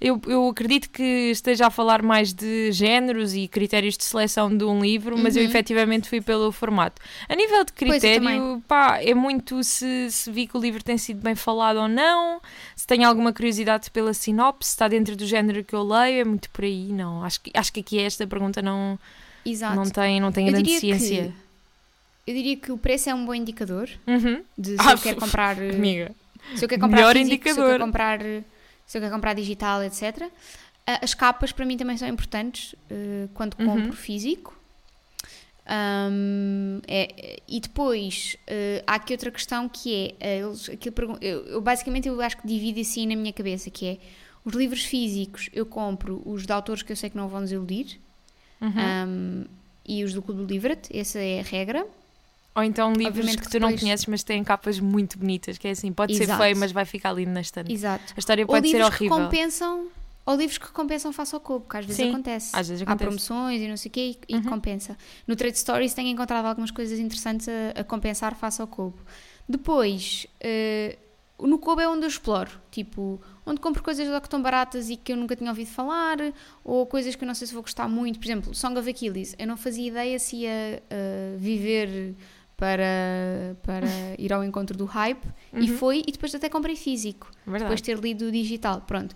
eu, 0.07 0.21
eu 0.27 0.49
acredito 0.49 0.91
que 0.91 1.03
esteja 1.31 1.67
a 1.67 1.71
falar 1.71 2.03
mais 2.03 2.33
de 2.33 2.71
géneros 2.73 3.35
e 3.35 3.49
critérios 3.49 3.97
de 3.97 4.05
seleção 4.05 4.55
de 4.55 4.63
um 4.65 4.81
livro, 4.81 5.17
mas 5.17 5.35
eu 5.37 5.43
Uhum. 5.43 5.49
efetivamente 5.49 6.09
fui 6.09 6.21
pelo 6.21 6.53
formato. 6.53 7.01
A 7.29 7.35
nível 7.35 7.65
de 7.65 7.73
eu 7.73 7.75
critério, 7.77 8.63
pá, 8.69 9.01
é 9.03 9.15
muito 9.15 9.65
se, 9.65 10.11
se 10.11 10.31
vi 10.31 10.47
que 10.47 10.57
o 10.57 10.61
livro 10.61 10.83
tem 10.85 10.99
sido 10.99 11.23
bem 11.23 11.35
falado 11.35 11.79
ou 11.79 11.89
não, 11.89 12.41
se 12.77 12.87
tenho 12.87 13.09
alguma 13.09 13.33
curiosidade 13.33 13.91
pela 13.91 14.13
sinopse, 14.13 14.69
se 14.69 14.75
está 14.75 14.89
dentro 14.89 15.17
do 15.17 15.27
género 15.27 15.65
que 15.65 15.75
eu 15.75 15.83
leio, 15.83 16.21
é 16.21 16.25
muito 16.25 16.51
por 16.51 16.65
aí, 16.65 16.93
não. 16.93 17.25
Acho 17.25 17.41
que, 17.41 17.51
acho 17.55 17.73
que 17.73 17.81
aqui 17.81 17.99
esta 17.99 18.27
pergunta 18.27 18.61
não, 18.61 18.99
Exato. 19.45 19.75
não 19.77 19.85
tem, 19.85 20.21
não 20.21 20.31
tem 20.31 20.47
Eu 20.47 20.53
grande 20.53 20.71
diria 20.71 20.95
que- 20.95 21.01
ciência. 21.01 21.33
Eu 22.27 22.35
diria 22.35 22.57
que 22.57 22.73
o 22.73 22.79
preço 22.79 23.11
é 23.11 23.15
um 23.15 23.25
bom 23.25 23.35
indicador 23.35 23.89
Uhum. 24.07 24.43
de 24.57 24.77
se 24.77 24.89
Ah, 24.89 24.93
eu 24.93 24.99
quero 24.99 25.17
comprar, 25.21 25.59
Amiga. 25.59 26.11
se 26.55 26.65
eu 26.65 26.69
quero 26.69 26.81
comprar 26.81 26.97
melhor 26.97 27.15
físico, 27.17 27.43
se 27.43 27.49
eu 27.49 27.53
indicador. 27.53 27.71
quero 27.73 27.85
comprar, 27.85 28.19
se 28.87 28.99
eu 28.99 29.03
quero 29.03 29.15
comprar 29.15 29.35
digital, 29.35 29.83
etc. 29.83 30.31
Ah, 30.87 31.01
As 31.03 31.15
capas 31.15 31.53
para 31.53 31.65
mim 31.65 31.77
também 31.77 31.97
são 31.97 32.07
importantes 32.09 32.75
eh, 32.91 33.29
quando 33.35 33.57
Uhum. 33.59 33.67
compro 33.67 33.93
físico. 33.97 34.55
Ahm, 35.67 36.81
é- 36.87 37.41
e 37.49 37.59
depois 37.59 38.37
eh, 38.47 38.85
há 38.87 38.97
aqui 38.97 39.15
outra 39.15 39.31
questão 39.31 39.67
que 39.67 40.15
é 40.21 40.39
eles, 40.41 40.69
eu, 41.23 41.47
eu 41.47 41.61
basicamente 41.63 42.07
eu 42.07 42.21
acho 42.21 42.37
que 42.37 42.47
divido 42.47 42.81
assim 42.81 43.07
na 43.07 43.17
minha 43.17 43.33
cabeça 43.33 43.71
que 43.71 43.87
é 43.87 43.99
os 44.45 44.53
livros 44.55 44.85
físicos 44.85 45.49
eu 45.55 45.65
compro 45.65 46.21
os 46.27 46.45
de 46.45 46.53
autores 46.53 46.83
que 46.83 46.93
eu 46.93 46.97
sei 46.97 47.09
que 47.09 47.17
não 47.17 47.29
vão 47.29 47.41
desiludir 47.41 47.99
Uhum. 48.61 48.71
ahm, 48.77 49.45
e 49.87 50.05
os 50.05 50.13
do 50.13 50.21
Clube 50.21 50.43
do 50.43 50.47
Livret, 50.47 50.81
essa 50.93 51.19
é 51.19 51.41
a 51.41 51.43
regra 51.43 51.87
Ou 52.57 52.63
então 52.63 52.93
livros 52.93 53.09
Obviamente 53.19 53.39
que 53.43 53.51
tu 53.51 53.59
não 53.59 53.69
depois- 53.69 53.81
conheces, 53.81 54.07
mas 54.07 54.23
têm 54.23 54.45
capas 54.45 54.79
muito 54.79 55.19
bonitas, 55.19 55.59
que 55.59 55.67
é 55.67 55.73
assim, 55.73 55.93
pode 55.93 56.15
ser 56.17 56.25
Exato. 56.25 56.41
feio, 56.43 56.57
mas 56.57 56.71
vai 56.73 56.85
ficar 56.85 57.13
lindo 57.13 57.33
na 57.33 57.41
estante. 57.41 57.73
exato 57.73 58.13
A 58.17 58.19
história 58.19 58.47
pode 58.47 58.69
ser 58.69 58.77
livros 58.77 58.97
que 58.97 59.05
horrível. 59.05 59.25
compensam 59.25 59.89
ou 60.27 60.37
livros 60.37 60.57
que 60.57 60.69
compensam 60.69 61.13
face 61.13 61.35
ao 61.35 61.41
cubo, 61.41 61.69
que 61.69 61.77
às 61.77 61.85
vezes 61.85 62.01
Sim, 62.03 62.11
acontece. 62.11 62.51
às 62.57 62.69
vezes 62.69 62.83
Há 62.83 62.85
acontece. 62.85 63.07
promoções 63.09 63.61
e 63.61 63.69
não 63.69 63.77
sei 63.77 63.89
o 63.89 63.93
quê 63.93 64.17
e, 64.29 64.37
Uhum. 64.37 64.43
compensa. 64.45 64.97
No 65.27 65.35
Trade 65.37 65.59
Stories 65.59 65.93
tenho 65.95 66.09
encontrado 66.09 66.47
algumas 66.47 66.71
coisas 66.71 66.99
interessantes 66.99 67.49
a, 67.49 67.81
a 67.81 67.85
compensar 67.85 68.35
face 68.37 68.61
ao 68.63 68.67
cubo. 68.69 68.99
Depois, 69.49 70.27
eh, 70.41 70.97
no 71.39 71.59
cubo 71.59 71.81
é 71.81 71.89
onde 71.89 72.05
eu 72.05 72.09
exploro, 72.09 72.51
tipo, 72.71 73.21
onde 73.45 73.61
compro 73.61 73.83
coisas 73.83 74.09
lá 74.09 74.21
que 74.21 74.27
estão 74.27 74.41
baratas 74.41 74.89
e 74.89 74.97
que 74.97 75.13
eu 75.13 75.17
nunca 75.17 75.37
tinha 75.37 75.51
ouvido 75.51 75.67
falar, 75.71 76.17
ou 76.65 76.87
coisas 76.87 77.15
que 77.15 77.23
eu 77.25 77.27
não 77.27 77.35
sei 77.35 77.47
se 77.47 77.53
vou 77.53 77.63
gostar 77.63 77.87
muito. 77.89 78.19
Por 78.19 78.25
exemplo, 78.25 78.55
Song 78.55 78.79
of 78.79 78.89
Achilles, 78.91 79.35
eu 79.39 79.47
não 79.47 79.57
fazia 79.59 79.89
ideia 79.89 80.19
se 80.19 80.37
ia 80.37 80.83
eh, 80.89 81.35
viver 81.37 82.15
para, 82.57 83.57
para 83.63 83.87
ir 84.19 84.33
ao 84.33 84.43
encontro 84.45 84.77
do 84.77 84.85
hype, 84.85 85.25
e 85.55 85.71
Uhum. 85.71 85.77
foi, 85.77 86.03
e 86.07 86.13
depois 86.13 86.35
até 86.35 86.49
comprei 86.49 86.77
físico 86.77 87.31
Verdade. 87.47 87.65
depois 87.65 87.81
de 87.81 87.85
ter 87.87 87.99
lido 87.99 88.27
o 88.27 88.33
digital, 88.33 88.81
pronto. 88.83 89.15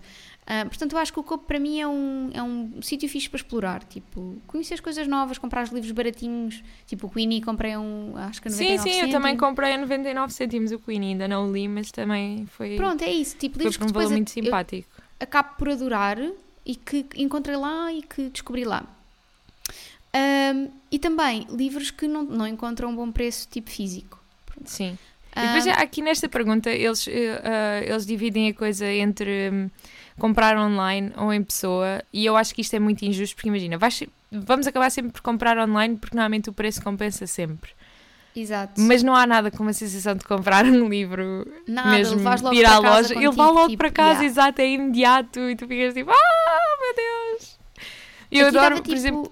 Ah, 0.51 0.65
portanto, 0.65 0.93
eu 0.93 0.97
acho 0.99 1.13
que 1.13 1.19
o 1.19 1.23
Copo 1.23 1.45
para 1.45 1.59
mim 1.59 1.79
é 1.79 1.87
um, 1.87 2.29
é 2.33 2.41
um 2.41 2.81
sítio 2.81 3.07
fixe 3.07 3.29
para 3.29 3.37
explorar, 3.37 3.83
tipo, 3.83 4.35
conhecer 4.47 4.73
as 4.73 4.79
coisas 4.79 5.07
novas, 5.07 5.37
comprar 5.37 5.63
os 5.63 5.69
livros 5.69 5.91
baratinhos, 5.91 6.63
tipo 6.87 7.05
o 7.05 7.09
Queenie 7.09 7.39
comprei 7.39 7.77
um, 7.77 8.13
acho 8.17 8.41
que 8.41 8.47
a 8.47 8.51
99 8.51 8.89
Sim, 8.89 8.91
sim, 8.91 8.99
eu 9.05 9.09
também 9.11 9.37
comprei 9.37 9.73
a 9.73 9.77
99 9.77 10.33
cêntimos 10.33 10.71
o 10.71 10.79
Queen, 10.79 11.01
ainda 11.11 11.27
não 11.27 11.51
li, 11.51 11.67
mas 11.67 11.91
também 11.91 12.47
foi, 12.47 12.75
Pronto, 12.77 13.03
é 13.03 13.11
isso, 13.11 13.37
tipo, 13.37 13.55
foi 13.57 13.65
livros 13.65 13.77
que 13.77 13.83
um 13.83 13.87
depois 13.87 14.09
muito 14.09 14.31
simpático. 14.31 14.89
acabo 15.19 15.49
por 15.55 15.69
adorar 15.69 16.17
e 16.65 16.75
que 16.75 17.05
encontrei 17.15 17.55
lá 17.55 17.93
e 17.93 18.01
que 18.01 18.29
descobri 18.29 18.65
lá. 18.65 18.83
Ahm, 20.13 20.69
e 20.91 20.97
também 20.97 21.45
livros 21.51 21.91
que 21.91 22.07
não, 22.07 22.23
não 22.23 22.47
encontram 22.47 22.89
um 22.89 22.95
bom 22.95 23.11
preço, 23.11 23.47
tipo 23.49 23.69
físico. 23.69 24.19
Sim. 24.65 24.97
E 25.35 25.41
depois, 25.41 25.67
Ah, 25.67 25.73
aqui 25.81 26.01
nesta 26.01 26.27
pergunta, 26.27 26.69
eles, 26.69 27.07
ah, 27.43 27.81
eles 27.85 28.05
dividem 28.05 28.49
a 28.49 28.53
coisa 28.53 28.85
entre 28.91 29.49
hum, 29.53 29.69
comprar 30.17 30.57
online 30.57 31.11
ou 31.15 31.31
em 31.31 31.43
pessoa, 31.43 32.03
e 32.11 32.25
eu 32.25 32.35
acho 32.35 32.53
que 32.53 32.61
isto 32.61 32.75
é 32.75 32.79
muito 32.79 33.03
injusto, 33.05 33.35
porque 33.35 33.47
imagina, 33.47 33.77
vais- 33.77 34.03
vamos 34.31 34.65
acabar 34.67 34.89
sempre 34.89 35.11
por 35.11 35.21
comprar 35.21 35.57
online, 35.59 35.95
porque 35.97 36.15
normalmente 36.15 36.49
o 36.49 36.53
preço 36.53 36.81
compensa 36.81 37.27
sempre. 37.27 37.71
Exato. 38.35 38.79
Mas 38.81 39.01
não 39.03 39.15
há 39.15 39.25
nada 39.27 39.49
como 39.51 39.69
a 39.69 39.73
sensação 39.73 40.15
de 40.15 40.23
comprar 40.25 40.65
um 40.65 40.89
livro 40.89 41.45
Nada, 41.67 41.89
mesmo 41.97 42.17
levas 42.17 42.41
logo 42.41 42.55
ir 42.55 42.65
à 42.65 42.79
loja, 42.79 43.13
ele 43.15 43.31
vai 43.31 43.45
logo 43.47 43.67
tipo, 43.69 43.77
para 43.77 43.91
casa, 43.91 44.09
yeah. 44.23 44.25
exato, 44.25 44.61
é 44.61 44.67
imediato, 44.69 45.39
e 45.49 45.55
tu 45.55 45.67
ficas 45.67 45.93
tipo, 45.93 46.09
ah, 46.09 46.77
meu 46.81 46.95
Deus! 46.95 47.59
Eu 48.31 48.47
Aqui 48.47 48.57
adoro, 48.57 48.83
por 48.83 48.93
exemplo, 48.93 49.31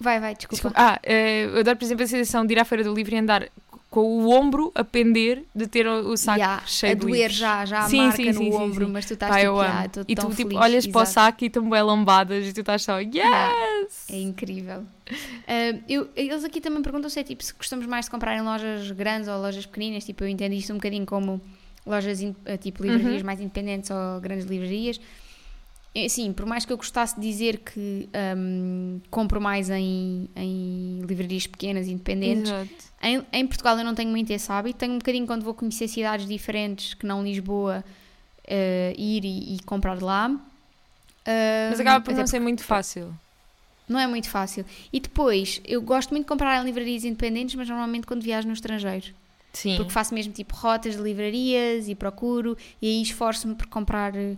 Vai, 0.00 0.20
vai, 0.20 0.34
desculpa. 0.34 0.54
Desculpa. 0.54 0.76
Ah, 0.80 1.00
eh, 1.02 1.44
eu 1.46 1.58
adoro, 1.60 1.76
por 1.76 1.84
exemplo, 1.84 2.04
a 2.04 2.06
sensação 2.06 2.46
de 2.46 2.54
ir 2.54 2.58
à 2.58 2.64
feira 2.64 2.84
do 2.84 2.94
livro 2.94 3.14
e 3.14 3.18
andar 3.18 3.48
com 3.90 4.00
o 4.02 4.30
ombro 4.30 4.70
a 4.74 4.84
pender 4.84 5.44
de 5.54 5.66
ter 5.66 5.86
o, 5.86 6.10
o 6.10 6.16
saco 6.16 6.38
Ya, 6.38 6.62
cheio 6.66 6.92
a 6.92 6.94
de 6.94 7.00
doer 7.00 7.14
livros. 7.22 7.36
já, 7.36 7.64
já 7.64 7.80
a 7.80 7.88
Sim, 7.88 7.96
marca 7.98 8.16
sim, 8.16 8.32
no 8.32 8.38
sim, 8.38 8.52
ombro, 8.52 8.86
sim. 8.86 8.92
mas 8.92 9.06
tu 9.06 9.14
estás 9.14 9.32
Pá, 9.34 9.40
tipo, 9.40 9.58
"Ah, 9.60 9.84
E 10.06 10.14
tu 10.14 10.20
tipo, 10.28 10.32
feliz", 10.34 10.58
olhas 10.58 10.86
para 10.86 10.98
o 10.98 11.02
exato. 11.02 11.14
saco 11.14 11.44
e 11.44 11.46
estão 11.46 11.68
bem 11.68 11.82
lambadas 11.82 12.46
e 12.46 12.52
tu 12.52 12.60
estás 12.60 12.82
só, 12.82 13.00
yes! 13.00 14.08
É 14.10 14.20
incrível. 14.20 14.84
Ah, 15.46 15.78
eu- 15.88 16.08
eles 16.14 16.44
aqui 16.44 16.60
também 16.60 16.82
perguntam 16.82 17.08
se 17.10 17.18
é 17.18 17.24
tipo 17.24 17.42
se 17.42 17.54
gostamos 17.54 17.86
mais 17.86 18.04
de 18.04 18.10
comprar 18.10 18.36
em 18.36 18.42
lojas 18.42 18.90
grandes 18.92 19.26
ou 19.28 19.38
lojas 19.40 19.64
pequeninas. 19.66 20.04
Tipo, 20.04 20.24
eu 20.24 20.28
entendo 20.28 20.52
isto 20.52 20.70
um 20.72 20.76
bocadinho 20.76 21.06
como 21.06 21.40
lojas 21.86 22.20
ah, 22.46 22.56
tipo 22.58 22.82
livrarias 22.84 23.20
Uhum. 23.22 23.26
mais 23.26 23.40
independentes 23.40 23.90
ou 23.90 24.20
grandes 24.20 24.44
livrarias. 24.46 25.00
É, 25.94 26.08
sim, 26.08 26.32
por 26.32 26.46
mais 26.46 26.64
que 26.64 26.72
eu 26.72 26.76
gostasse 26.76 27.14
de 27.18 27.22
dizer 27.22 27.58
que 27.58 28.08
hum, 28.36 29.00
compro 29.10 29.40
mais 29.40 29.68
em, 29.70 30.28
em 30.36 31.00
livrarias 31.06 31.46
pequenas 31.46 31.86
e 31.88 31.92
independentes, 31.92 32.50
em, 33.02 33.22
em 33.32 33.46
Portugal 33.46 33.76
eu 33.78 33.84
não 33.84 33.94
tenho 33.94 34.10
muito 34.10 34.30
esse 34.30 34.50
hábito. 34.52 34.78
Tenho 34.78 34.92
um 34.94 34.98
bocadinho 34.98 35.26
quando 35.26 35.42
vou 35.42 35.54
conhecer 35.54 35.88
cidades 35.88 36.26
diferentes 36.26 36.94
que 36.94 37.04
não 37.06 37.22
Lisboa, 37.24 37.84
eh, 38.46 38.94
ir 38.96 39.24
e, 39.24 39.56
e 39.56 39.62
comprar 39.64 40.00
lá. 40.02 40.28
Mas 40.28 41.78
Hum, 41.78 41.82
acaba 41.82 42.04
por 42.04 42.14
não 42.14 42.26
ser 42.26 42.40
muito 42.40 42.64
fácil. 42.64 43.12
não 43.88 43.98
é 43.98 44.06
muito 44.06 44.28
fácil. 44.28 44.64
E 44.92 45.00
depois, 45.00 45.60
eu 45.64 45.80
gosto 45.82 46.10
muito 46.10 46.24
de 46.24 46.28
comprar 46.28 46.60
em 46.60 46.64
livrarias 46.64 47.04
independentes, 47.04 47.54
mas 47.54 47.68
normalmente 47.68 48.06
quando 48.06 48.22
viajo 48.22 48.46
no 48.46 48.54
estrangeiro. 48.54 49.06
Sim. 49.52 49.76
Porque 49.76 49.90
faço 49.90 50.14
mesmo 50.14 50.32
tipo 50.32 50.54
rotas 50.54 50.96
de 50.96 51.02
livrarias 51.02 51.88
e 51.88 51.94
procuro 51.94 52.56
e 52.80 52.86
aí 52.86 53.02
esforço-me 53.02 53.54
por 53.54 53.66
comprar 53.66 54.14
eh, 54.14 54.36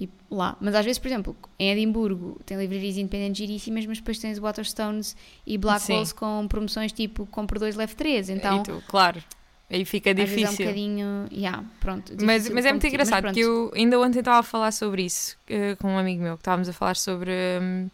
tipo 0.00 0.34
lá. 0.34 0.56
Mas 0.60 0.74
às 0.74 0.84
vezes, 0.84 0.98
por 0.98 1.08
exemplo, 1.08 1.36
em 1.58 1.70
Edimburgo 1.70 2.40
tem 2.46 2.56
livrarias 2.56 2.96
independentes 2.96 3.36
giríssimas, 3.36 3.84
mas 3.84 3.98
depois 3.98 4.18
tens 4.18 4.38
Waterstones 4.38 5.14
e 5.46 5.58
Blackwells 5.58 6.14
com 6.14 6.48
promoções 6.48 6.90
tipo 6.90 7.26
compro 7.26 7.58
dois, 7.58 7.76
leve 7.76 7.94
três. 7.94 8.30
Então, 8.30 8.62
tu, 8.62 8.82
claro. 8.88 9.22
Aí 9.68 9.84
fica 9.84 10.10
às 10.10 10.16
vezes 10.16 10.32
é 10.32 10.36
um 10.36 10.42
difícil. 10.42 10.66
bocadinho. 10.66 11.28
Yeah, 11.30 11.64
pronto, 11.78 12.12
Mas, 12.22 12.44
difícil 12.44 12.54
mas 12.54 12.64
é 12.64 12.70
muito. 12.70 12.82
Mas 12.82 12.92
engraçado 12.92 13.32
que 13.34 13.40
eu 13.40 13.70
ainda 13.74 14.00
ontem 14.00 14.18
estava 14.20 14.38
a 14.38 14.42
falar 14.42 14.72
sobre 14.72 15.02
isso 15.02 15.36
eh, 15.48 15.76
com 15.76 15.88
um 15.88 15.98
amigo 15.98 16.22
meu, 16.22 16.36
que 16.36 16.40
estávamos 16.40 16.68
a 16.68 16.72
falar 16.72 16.96
sobre 16.96 17.30
hum, 17.62 17.88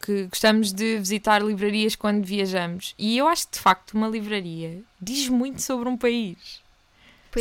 que 0.00 0.26
gostamos 0.26 0.72
de 0.72 0.96
visitar 0.98 1.42
livrarias 1.42 1.96
quando 1.96 2.24
viajamos. 2.24 2.94
E 2.96 3.18
eu 3.18 3.26
acho 3.26 3.46
que 3.48 3.54
de 3.54 3.60
facto 3.60 3.94
uma 3.94 4.08
livraria 4.08 4.80
diz 5.02 5.28
muito 5.28 5.60
sobre 5.60 5.88
um 5.88 5.98
país, 5.98 6.62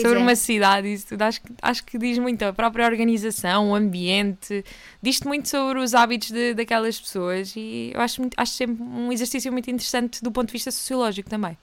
Pois 0.01 0.07
sobre 0.07 0.19
é. 0.19 0.21
uma 0.21 0.35
cidade, 0.35 0.93
isso 0.93 1.07
tudo. 1.07 1.21
Acho, 1.21 1.41
que- 1.41 1.53
acho 1.61 1.83
que 1.83 1.97
diz 1.97 2.17
muito 2.17 2.43
a 2.43 2.53
própria 2.53 2.85
organização, 2.85 3.71
o 3.71 3.75
ambiente, 3.75 4.63
diz 5.01 5.19
muito 5.21 5.49
sobre 5.49 5.79
os 5.79 5.93
hábitos 5.93 6.31
de- 6.31 6.53
daquelas 6.53 6.99
pessoas 6.99 7.53
e 7.55 7.91
eu 7.93 8.01
acho, 8.01 8.21
muito- 8.21 8.33
acho 8.37 8.51
sempre 8.53 8.81
um 8.83 9.11
exercício 9.11 9.51
muito 9.51 9.69
interessante 9.69 10.23
do 10.23 10.31
ponto 10.31 10.47
de 10.47 10.53
vista 10.53 10.71
sociológico 10.71 11.29
também. 11.29 11.57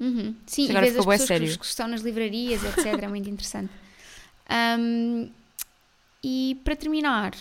Uhum. 0.00 0.34
Sim, 0.46 0.68
Agora 0.70 0.86
e 0.86 0.90
vês 0.90 0.98
as 0.98 1.04
pessoas 1.04 1.20
que, 1.20 1.26
sério. 1.26 1.58
que 1.58 1.64
estão 1.64 1.86
nas 1.88 2.00
livrarias, 2.00 2.62
etc. 2.64 3.02
é 3.02 3.08
muito 3.08 3.28
interessante. 3.28 3.70
Um, 4.78 5.30
e 6.22 6.60
para 6.62 6.76
terminar, 6.76 7.32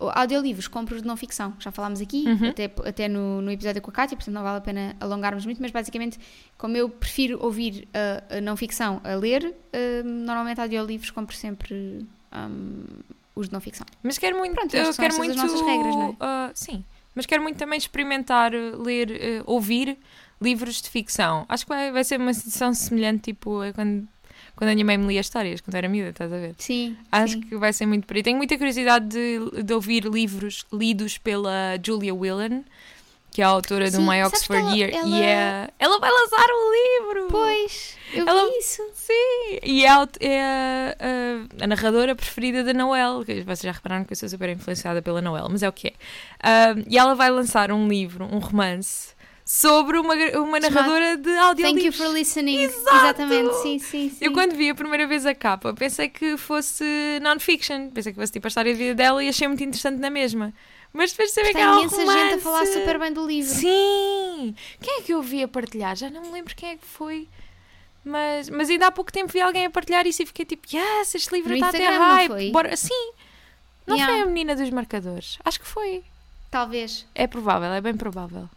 uh, 0.00 0.08
audiolivros, 0.14 0.68
compro 0.68 1.00
de 1.00 1.06
não 1.06 1.16
ficção. 1.16 1.54
Já 1.58 1.70
falámos 1.70 2.00
aqui, 2.00 2.24
Uhum. 2.26 2.48
até, 2.50 2.64
até 2.84 3.08
no, 3.08 3.40
no 3.40 3.50
episódio 3.50 3.80
com 3.80 3.90
a 3.90 3.94
Kátia, 3.94 4.16
portanto 4.16 4.34
não 4.34 4.42
vale 4.42 4.58
a 4.58 4.60
pena 4.60 4.96
alongarmos 5.00 5.44
muito, 5.44 5.60
mas 5.62 5.70
basicamente, 5.70 6.18
como 6.58 6.76
eu 6.76 6.88
prefiro 6.88 7.38
ouvir 7.44 7.88
a, 7.94 8.36
a 8.36 8.40
não 8.40 8.56
ficção 8.56 9.00
a 9.04 9.14
ler, 9.14 9.44
uh, 9.44 10.04
normalmente 10.06 10.60
audiolivros 10.60 11.10
compro 11.10 11.36
sempre 11.36 12.06
um, 12.32 12.84
os 13.34 13.48
de 13.48 13.52
não 13.52 13.60
ficção. 13.60 13.86
Mas 14.02 14.18
quero 14.18 14.36
muito. 14.36 14.54
Pronto, 14.54 14.74
eu 14.76 14.92
quero 14.94 15.16
muito. 15.16 15.30
as 15.32 15.36
nossas 15.36 15.60
regras, 15.60 15.94
não 15.94 16.08
é? 16.10 16.16
ah, 16.20 16.50
sim. 16.54 16.84
Mas 17.14 17.26
quero 17.26 17.42
muito 17.42 17.56
também 17.56 17.78
experimentar 17.78 18.52
uh, 18.54 18.82
ler, 18.82 19.10
uh, 19.10 19.44
ouvir 19.46 19.96
livros 20.40 20.82
de 20.82 20.90
ficção. 20.90 21.46
Acho 21.48 21.64
que 21.64 21.68
vai, 21.68 21.92
vai 21.92 22.02
ser 22.04 22.20
uma 22.20 22.34
sensação 22.34 22.74
semelhante, 22.74 23.32
tipo, 23.32 23.60
a 23.60 23.72
quando, 23.72 24.06
quando 24.56 24.70
a 24.70 24.74
minha 24.74 24.84
mãe 24.84 24.96
me 24.98 25.06
lia 25.06 25.20
histórias, 25.20 25.60
quando 25.60 25.74
era 25.74 25.88
miúda, 25.88 26.10
estás 26.10 26.32
a 26.32 26.36
ver? 26.36 26.54
Sim, 26.58 26.96
Acho 27.10 27.34
sim. 27.34 27.40
que 27.40 27.56
vai 27.56 27.72
ser 27.72 27.86
muito 27.86 28.06
por 28.06 28.16
aí. 28.16 28.22
Tenho 28.22 28.36
muita 28.36 28.56
curiosidade 28.56 29.06
de, 29.08 29.62
de 29.62 29.72
ouvir 29.74 30.04
livros 30.04 30.64
lidos 30.72 31.18
pela 31.18 31.78
Julia 31.84 32.14
Whelan, 32.14 32.62
que 33.30 33.42
é 33.42 33.44
a 33.44 33.48
autora 33.48 33.90
do 33.90 33.96
Sim, 33.96 34.08
My 34.08 34.22
Oxford 34.22 34.62
ela- 34.62 34.76
Year. 34.76 34.90
E 34.90 34.96
ela- 34.96 35.16
é, 35.18 35.70
ela 35.78 35.98
vai 35.98 36.08
lançar 36.10 36.46
um 36.50 36.72
livro! 36.72 37.28
Pois, 37.30 37.96
eu 38.12 38.28
Ela- 38.28 38.48
vi 38.48 38.58
isso. 38.58 38.80
Sim, 38.94 39.58
e 39.64 39.84
é, 39.84 39.88
a 39.90 40.08
é 40.20 40.40
a, 40.40 40.96
a- 41.60 41.64
a 41.64 41.66
narradora 41.66 42.14
preferida 42.14 42.62
da 42.62 42.72
Noel. 42.72 43.24
que 43.24 43.40
Vocês 43.42 43.62
já 43.62 43.72
repararam 43.72 44.04
que 44.04 44.12
eu 44.12 44.16
sou 44.16 44.28
super 44.28 44.48
influenciada 44.50 45.02
pela 45.02 45.20
Noel, 45.20 45.48
mas 45.50 45.64
é 45.64 45.68
o 45.68 45.72
que 45.72 45.88
é. 45.88 45.92
Ah, 46.40 46.74
e 46.88 46.96
ela 46.96 47.16
vai 47.16 47.28
lançar 47.28 47.72
um 47.72 47.88
livro, 47.88 48.24
um 48.24 48.38
romance, 48.38 49.14
sobre 49.44 49.98
uma, 49.98 50.14
uma 50.40 50.58
narradora 50.58 51.16
de 51.16 51.24
Thank 51.24 51.38
audiolivros. 51.38 51.84
you 51.84 51.92
for 51.92 52.12
listening. 52.12 52.62
Exato! 52.62 52.96
Exatamente, 52.96 53.54
sim, 53.56 53.78
sim, 53.78 54.10
sim. 54.10 54.16
Eu 54.20 54.32
quando 54.32 54.54
vi 54.54 54.70
a 54.70 54.74
primeira 54.74 55.06
vez 55.06 55.26
a 55.26 55.34
capa 55.34 55.74
pensei 55.74 56.08
que 56.08 56.36
fosse 56.36 56.84
non-fiction, 57.22 57.90
pensei 57.90 58.12
que 58.12 58.18
fosse 58.18 58.32
tipo 58.32 58.46
a 58.46 58.48
história 58.48 58.72
de 58.72 58.78
vida 58.78 58.94
dela 58.94 59.22
e 59.22 59.28
achei 59.28 59.46
muito 59.46 59.62
interessante 59.62 59.98
na 59.98 60.08
mesma. 60.10 60.52
Mas 60.92 61.10
depois 61.10 61.30
de 61.30 61.34
saber 61.34 61.48
que 61.48 61.54
Tem 61.54 61.62
é 61.62 61.66
imensa 61.66 61.96
romance... 61.96 62.18
gente 62.20 62.34
a 62.34 62.38
falar 62.38 62.66
super 62.66 62.98
bem 63.00 63.12
do 63.12 63.26
livro. 63.26 63.52
Sim! 63.52 64.54
Quem 64.80 64.98
é 64.98 65.02
que 65.02 65.12
eu 65.12 65.20
vi 65.20 65.42
a 65.42 65.48
partilhar? 65.48 65.96
Já 65.96 66.08
não 66.08 66.22
me 66.22 66.30
lembro 66.30 66.54
quem 66.54 66.70
é 66.70 66.76
que 66.76 66.86
foi. 66.86 67.28
Mas, 68.04 68.48
mas 68.48 68.70
ainda 68.70 68.86
há 68.86 68.92
pouco 68.92 69.10
tempo 69.10 69.32
vi 69.32 69.40
alguém 69.40 69.66
a 69.66 69.70
partilhar 69.70 70.06
isso 70.06 70.22
e 70.22 70.26
fiquei 70.26 70.44
tipo, 70.44 70.68
yes, 70.72 71.14
este 71.14 71.34
livro 71.34 71.52
está 71.54 71.68
a 71.68 71.72
ter 71.72 71.78
Instagram, 71.82 71.98
não 71.98 72.14
hype. 72.14 72.52
Bora. 72.52 72.76
Sim! 72.76 73.12
Não 73.86 73.96
Yeah. 73.96 74.14
foi 74.14 74.22
a 74.22 74.26
menina 74.26 74.54
dos 74.54 74.70
marcadores? 74.70 75.38
Acho 75.44 75.60
que 75.60 75.66
foi. 75.66 76.04
Talvez. 76.50 77.06
É 77.14 77.26
provável, 77.26 77.72
é 77.72 77.80
bem 77.80 77.96
provável. 77.96 78.48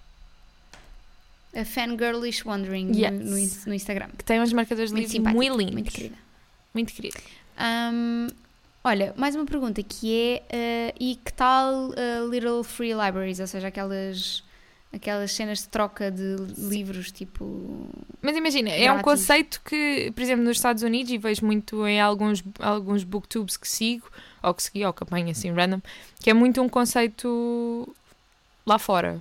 A 1.60 1.66
Fangirlish 1.66 2.46
Wandering 2.46 2.92
Yes. 2.96 3.12
no, 3.12 3.32
no 3.32 3.38
in- 3.40 3.52
no 3.68 3.74
Instagram. 3.74 4.10
Que 4.18 4.24
tem 4.24 4.40
uns 4.40 4.54
marcadores 4.54 4.92
de 4.92 4.96
Muito 4.98 5.12
livros 5.12 5.34
muito 5.34 5.58
lindos. 5.58 5.74
Muito 5.74 5.92
querida. 5.92 6.16
Muito 6.74 6.94
querido. 6.94 7.18
Ahm, 7.58 8.28
olha, 8.84 9.14
mais 9.18 9.36
uma 9.36 9.46
pergunta 9.46 9.82
que 9.82 10.14
é: 10.52 10.92
ah, 10.92 10.96
e 11.00 11.16
que 11.16 11.34
tal 11.34 11.92
ah, 11.98 12.26
Little 12.30 12.64
Free 12.64 12.94
Libraries? 12.94 13.40
Ou 13.40 13.48
seja, 13.48 13.70
aquelas, 13.70 14.44
aquelas 14.94 15.32
cenas 15.32 15.60
de 15.64 15.70
troca 15.70 16.12
de 16.12 16.36
livros, 16.60 17.12
tipo. 17.12 17.90
Mas 18.22 18.36
imagina, 18.38 18.70
é 18.70 18.92
um 18.92 19.02
conceito 19.02 19.60
que, 19.66 20.12
por 20.14 20.22
exemplo, 20.22 20.44
nos 20.44 20.58
Estados 20.58 20.84
Unidos, 20.84 21.12
e 21.12 21.18
vejo 21.18 21.44
muito 21.46 21.88
em 21.88 22.00
alguns, 22.00 22.44
alguns 22.60 23.04
booktubes 23.04 23.58
que 23.58 23.68
sigo, 23.68 24.08
ou 24.44 24.54
que 24.54 24.62
segui, 24.62 24.86
ou 24.86 24.94
que 24.94 25.02
apanho 25.04 25.30
assim 25.32 25.52
random, 25.52 25.82
que 26.20 26.30
é 26.30 26.34
muito 26.36 26.62
um 26.62 26.70
conceito 26.70 27.92
lá 28.66 28.78
fora, 28.78 29.20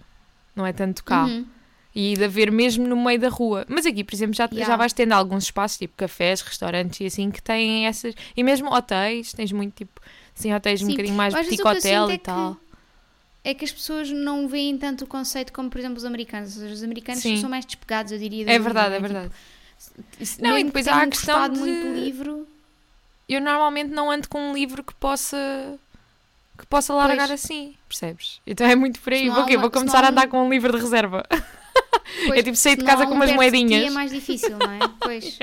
não 0.55 0.67
é 0.67 0.73
tanto 0.75 1.03
cá. 1.03 1.25
Uhum. 1.25 1.47
E 1.99 2.15
de 2.15 2.25
haver 2.25 2.51
mesmo 2.53 2.87
no 2.87 2.95
meio 2.95 3.19
da 3.19 3.31
rua. 3.31 3.65
Mas 3.69 3.87
aqui, 3.87 4.05
por 4.05 4.15
exemplo, 4.15 4.35
já, 4.35 4.45
Yeah. 4.53 4.67
já 4.67 4.77
vais 4.77 4.93
tendo 4.93 5.13
alguns 5.13 5.45
espaços, 5.45 5.79
tipo 5.79 5.95
cafés, 5.97 6.43
restaurantes 6.43 7.01
e 7.01 7.07
assim, 7.07 7.31
que 7.31 7.41
têm 7.43 7.87
essas. 7.87 8.15
E 8.37 8.43
mesmo 8.45 8.71
hotéis, 8.71 9.33
tens 9.33 9.51
muito 9.51 9.73
tipo. 9.75 9.99
Assim, 10.39 10.53
hotéis 10.53 10.83
um 10.83 10.87
Sim. 10.87 10.91
bocadinho 10.93 11.17
mais 11.17 11.33
boutique 11.33 11.67
hotel 11.67 12.11
e 12.11 12.15
é 12.15 12.19
que- 12.19 12.25
tal. 12.25 12.57
É 13.43 13.55
que 13.55 13.65
as 13.65 13.73
pessoas 13.73 14.11
não 14.11 14.47
veem 14.47 14.77
tanto 14.77 15.05
o 15.05 15.07
conceito 15.07 15.53
como, 15.55 15.71
por 15.71 15.79
exemplo, 15.79 15.97
os 15.97 16.05
americanos. 16.05 16.55
Ou 16.57 16.63
seja, 16.65 16.75
os 16.75 16.83
americanos 16.83 17.23
Sim. 17.23 17.41
são 17.41 17.49
mais 17.49 17.65
despegados, 17.65 18.13
eu 18.13 18.19
diria. 18.19 18.45
É 18.51 18.59
verdade, 18.59 18.95
é 18.97 19.01
verdade. 19.01 19.31
Tipo, 20.19 20.43
Não, 20.43 20.59
e 20.59 20.65
depois 20.65 20.87
há 20.89 21.01
a 21.03 21.07
questão 21.07 21.49
de- 21.49 21.59
muito 21.61 21.89
livro. 21.95 22.47
Eu 23.29 23.41
normalmente 23.41 23.91
não 23.91 24.11
ando 24.11 24.29
com 24.29 24.51
um 24.51 24.55
livro 24.55 24.85
que 24.85 24.95
possa. 24.95 25.79
que 26.59 26.67
possa 26.67 26.93
largar 26.95 27.29
Pois. 27.29 27.43
assim, 27.45 27.75
percebes? 27.89 28.41
Então 28.47 28.67
é 28.67 28.75
muito 28.75 28.99
por 29.01 29.13
aí. 29.13 29.29
Vou, 29.29 29.45
uma- 29.47 29.59
Vou 29.61 29.71
começar 29.71 30.03
a 30.05 30.09
andar 30.09 30.27
um- 30.27 30.31
com 30.31 30.47
um 30.47 30.51
livro 30.51 30.73
de 30.77 30.83
reserva. 30.83 31.23
Pois, 32.27 32.39
É 32.41 32.43
tipo 32.43 32.57
sair 32.57 32.77
de 32.77 32.85
casa 32.85 33.05
com 33.07 33.13
um 33.13 33.17
umas 33.17 33.31
ti 33.31 33.37
moedinhas. 33.37 33.87
É 33.87 33.91
mais 33.91 34.11
difícil, 34.11 34.57
não 34.59 34.71
é? 34.71 34.79
Pois. 35.01 35.39